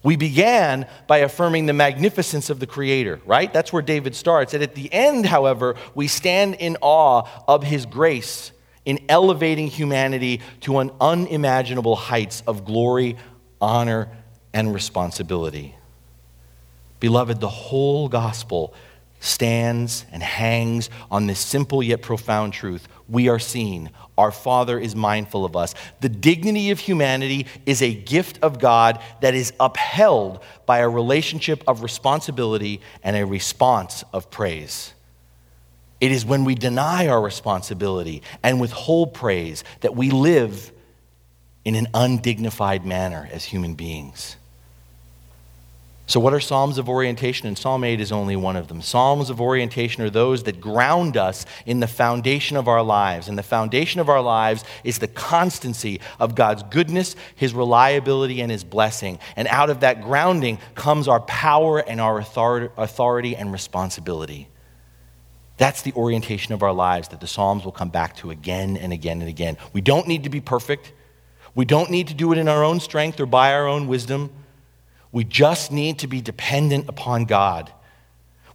We 0.04 0.16
began 0.16 0.86
by 1.08 1.20
affirming 1.20 1.66
the 1.66 1.74
magnificence 1.74 2.50
of 2.50 2.60
the 2.60 2.68
Creator, 2.68 3.22
right? 3.26 3.52
That's 3.52 3.74
where 3.74 3.82
David 3.82 4.14
starts. 4.16 4.54
And 4.54 4.62
at 4.62 4.76
the 4.76 4.94
end, 4.94 5.26
however, 5.26 5.76
we 5.96 6.08
stand 6.08 6.56
in 6.56 6.78
awe 6.82 7.28
of 7.48 7.64
His 7.64 7.86
grace 7.86 8.52
in 8.86 9.00
elevating 9.10 9.68
humanity 9.68 10.42
to 10.62 10.80
an 10.80 10.92
unimaginable 11.02 11.96
heights 11.96 12.44
of 12.46 12.66
glory, 12.66 13.18
honor, 13.60 14.10
and 14.54 14.74
responsibility. 14.74 15.76
Beloved, 17.00 17.40
the 17.40 17.50
whole 17.50 18.10
gospel 18.10 18.74
stands 19.20 20.06
and 20.12 20.24
hangs 20.24 20.90
on 21.12 21.28
this 21.28 21.40
simple 21.40 21.84
yet 21.84 22.02
profound 22.02 22.54
truth. 22.54 22.88
We 23.08 23.28
are 23.28 23.40
seen. 23.40 23.90
Our 24.18 24.32
Father 24.32 24.80
is 24.80 24.96
mindful 24.96 25.46
of 25.46 25.56
us. 25.56 25.74
The 26.02 26.10
dignity 26.10 26.72
of 26.72 26.80
humanity 26.80 27.48
is 27.66 27.82
a 27.82 27.94
gift 27.94 28.40
of 28.42 28.60
God 28.60 29.02
that 29.22 29.34
is 29.34 29.54
upheld 29.60 30.44
by 30.66 30.80
a 30.80 30.90
relationship 30.90 31.64
of 31.68 31.84
responsibility 31.84 32.82
and 33.04 33.16
a 33.16 33.26
response 33.26 34.04
of 34.14 34.30
praise. 34.30 34.94
It 36.00 36.12
is 36.12 36.26
when 36.26 36.46
we 36.46 36.56
deny 36.56 37.08
our 37.08 37.22
responsibility 37.22 38.24
and 38.42 38.62
withhold 38.62 39.14
praise 39.14 39.64
that 39.82 39.96
we 39.96 40.12
live 40.12 40.72
in 41.66 41.76
an 41.76 41.88
undignified 41.94 42.86
manner 42.86 43.28
as 43.32 43.44
human 43.44 43.76
beings. 43.76 44.38
So, 46.10 46.20
what 46.20 46.34
are 46.34 46.40
Psalms 46.40 46.80
of 46.80 46.90
orientation? 46.90 47.48
And 47.48 47.56
Psalm 47.56 47.84
8 47.84 48.02
is 48.02 48.12
only 48.12 48.36
one 48.36 48.56
of 48.56 48.68
them. 48.68 48.82
Psalms 48.82 49.30
of 49.30 49.40
orientation 49.40 50.02
are 50.02 50.10
those 50.10 50.42
that 50.44 50.60
ground 50.60 51.18
us 51.18 51.46
in 51.68 51.82
the 51.82 51.88
foundation 51.88 52.58
of 52.58 52.68
our 52.68 52.82
lives. 52.82 53.28
And 53.28 53.38
the 53.38 53.44
foundation 53.44 54.02
of 54.02 54.10
our 54.10 54.20
lives 54.20 54.64
is 54.84 54.98
the 54.98 55.08
constancy 55.08 56.02
of 56.20 56.34
God's 56.34 56.64
goodness, 56.64 57.16
His 57.36 57.54
reliability, 57.54 58.42
and 58.42 58.50
His 58.50 58.64
blessing. 58.64 59.20
And 59.36 59.48
out 59.50 59.70
of 59.70 59.82
that 59.82 60.02
grounding 60.02 60.58
comes 60.74 61.08
our 61.08 61.20
power 61.20 61.78
and 61.78 62.02
our 62.02 62.18
authority 62.18 63.36
and 63.36 63.52
responsibility. 63.52 64.48
That's 65.58 65.84
the 65.84 65.94
orientation 65.94 66.56
of 66.56 66.64
our 66.64 66.74
lives 66.74 67.10
that 67.10 67.22
the 67.22 67.28
Psalms 67.28 67.64
will 67.64 67.72
come 67.72 67.90
back 67.90 68.16
to 68.16 68.32
again 68.32 68.78
and 68.78 68.92
again 68.92 69.22
and 69.22 69.30
again. 69.30 69.58
We 69.74 69.82
don't 69.82 70.08
need 70.08 70.24
to 70.24 70.30
be 70.32 70.42
perfect. 70.42 70.92
We 71.54 71.66
don't 71.66 71.92
need 71.92 72.08
to 72.08 72.16
do 72.16 72.32
it 72.32 72.40
in 72.40 72.48
our 72.48 72.64
own 72.64 72.80
strength 72.80 73.20
or 73.20 73.28
by 73.28 73.54
our 73.54 73.68
own 73.68 73.88
wisdom. 73.88 74.32
We 75.12 75.24
just 75.24 75.72
need 75.72 76.00
to 76.00 76.08
be 76.08 76.22
dependent 76.22 76.88
upon 76.88 77.26
God. 77.26 77.72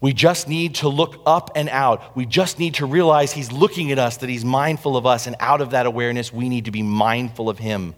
We 0.01 0.13
just 0.13 0.49
need 0.49 0.77
to 0.77 0.89
look 0.89 1.21
up 1.25 1.53
and 1.57 1.69
out. 1.69 2.15
We 2.15 2.27
just 2.27 2.59
need 2.59 2.75
to 2.75 2.87
realize 2.87 3.33
He's 3.33 3.51
looking 3.51 3.91
at 3.91 3.99
us, 3.99 4.19
that 4.19 4.29
He's 4.29 4.45
mindful 4.45 4.97
of 4.97 5.07
us, 5.07 5.27
and 5.27 5.35
out 5.41 5.61
of 5.61 5.71
that 5.71 5.87
awareness, 5.87 6.33
we 6.33 6.49
need 6.49 6.67
to 6.67 6.71
be 6.71 6.83
mindful 6.83 7.49
of 7.49 7.59
Him. 7.59 7.95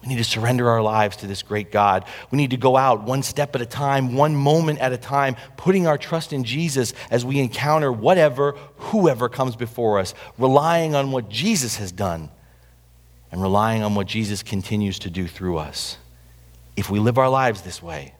We 0.00 0.08
need 0.08 0.18
to 0.18 0.24
surrender 0.24 0.70
our 0.70 0.80
lives 0.80 1.18
to 1.18 1.26
this 1.26 1.42
great 1.42 1.70
God. 1.70 2.06
We 2.30 2.36
need 2.36 2.50
to 2.50 2.56
go 2.56 2.76
out 2.76 3.02
one 3.02 3.22
step 3.22 3.54
at 3.54 3.60
a 3.60 3.66
time, 3.66 4.14
one 4.14 4.34
moment 4.34 4.78
at 4.78 4.92
a 4.92 4.96
time, 4.96 5.36
putting 5.58 5.86
our 5.86 5.98
trust 5.98 6.32
in 6.32 6.44
Jesus 6.44 6.94
as 7.10 7.22
we 7.22 7.38
encounter 7.38 7.92
whatever, 7.92 8.52
whoever 8.76 9.28
comes 9.28 9.56
before 9.56 9.98
us, 9.98 10.14
relying 10.38 10.94
on 10.94 11.10
what 11.10 11.28
Jesus 11.28 11.76
has 11.76 11.92
done 11.92 12.30
and 13.30 13.42
relying 13.42 13.82
on 13.82 13.94
what 13.94 14.06
Jesus 14.06 14.42
continues 14.42 15.00
to 15.00 15.10
do 15.10 15.26
through 15.26 15.58
us 15.58 15.98
if 16.76 16.90
we 16.90 16.98
live 16.98 17.18
our 17.18 17.28
lives 17.28 17.62
this 17.62 17.82
way, 17.82 18.14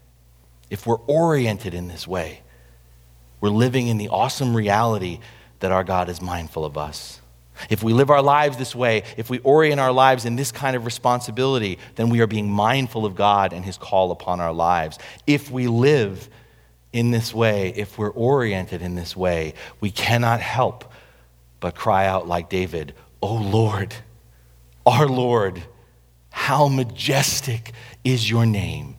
if 0.71 0.87
we're 0.87 1.01
oriented 1.07 1.75
in 1.75 1.89
this 1.89 2.07
way, 2.07 2.43
we're 3.41 3.49
living 3.51 3.89
in 3.89 3.99
the 3.99 4.09
awesome 4.09 4.55
reality 4.55 5.21
that 5.61 5.73
our 5.73 5.85
God 5.85 6.09
is 6.09 6.21
mindful 6.21 6.65
of 6.65 6.77
us. 6.77 7.21
If 7.69 7.83
we 7.83 7.93
live 7.93 8.11
our 8.11 8.23
lives 8.23 8.57
this 8.57 8.75
way, 8.75 9.03
if 9.17 9.29
we 9.29 9.39
orient 9.41 9.81
our 9.81 9.93
lives 9.93 10.25
in 10.25 10.37
this 10.37 10.51
kind 10.51 10.77
of 10.77 10.85
responsibility, 10.85 11.79
then 11.97 12.09
we 12.09 12.21
are 12.21 12.27
being 12.27 12.51
mindful 12.51 13.05
of 13.05 13.15
God 13.15 13.53
and 13.53 13.65
His 13.65 13.77
call 13.77 14.13
upon 14.13 14.41
our 14.41 14.53
lives. 14.53 14.99
If 15.27 15.51
we 15.51 15.67
live 15.67 16.29
in 16.93 17.11
this 17.11 17.35
way, 17.35 17.73
if 17.77 17.99
we're 17.99 18.11
oriented 18.11 18.83
in 18.83 18.95
this 18.95 19.17
way, 19.17 19.55
we 19.81 19.91
cannot 19.91 20.41
help 20.41 20.91
but 21.61 21.75
cry 21.75 22.07
out 22.07 22.27
like 22.27 22.49
David, 22.49 22.95
Oh 23.23 23.35
Lord, 23.35 23.95
our 24.87 25.07
Lord, 25.07 25.63
how 26.31 26.69
majestic 26.69 27.73
is 28.05 28.31
your 28.31 28.47
name 28.47 28.97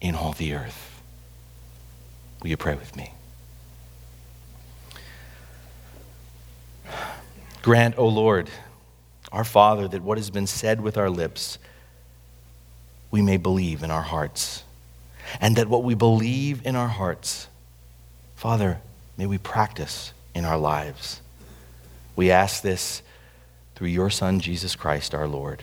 in 0.00 0.14
all 0.14 0.32
the 0.32 0.54
earth. 0.54 1.00
Will 2.42 2.50
you 2.50 2.56
pray 2.56 2.74
with 2.74 2.94
me? 2.94 3.12
Grant, 7.62 7.96
O 7.96 8.06
Lord, 8.06 8.50
our 9.32 9.44
Father, 9.44 9.88
that 9.88 10.02
what 10.02 10.18
has 10.18 10.28
been 10.28 10.46
said 10.46 10.82
with 10.82 10.98
our 10.98 11.08
lips, 11.08 11.58
we 13.10 13.22
may 13.22 13.38
believe 13.38 13.82
in 13.82 13.90
our 13.90 14.02
hearts. 14.02 14.64
And 15.40 15.56
that 15.56 15.68
what 15.68 15.82
we 15.82 15.94
believe 15.94 16.66
in 16.66 16.76
our 16.76 16.88
hearts, 16.88 17.48
Father, 18.36 18.80
may 19.16 19.24
we 19.24 19.38
practice 19.38 20.12
in 20.34 20.44
our 20.44 20.58
lives. 20.58 21.22
We 22.14 22.30
ask 22.30 22.62
this 22.62 23.02
through 23.74 23.88
your 23.88 24.10
Son, 24.10 24.40
Jesus 24.40 24.76
Christ, 24.76 25.14
our 25.14 25.26
Lord. 25.26 25.62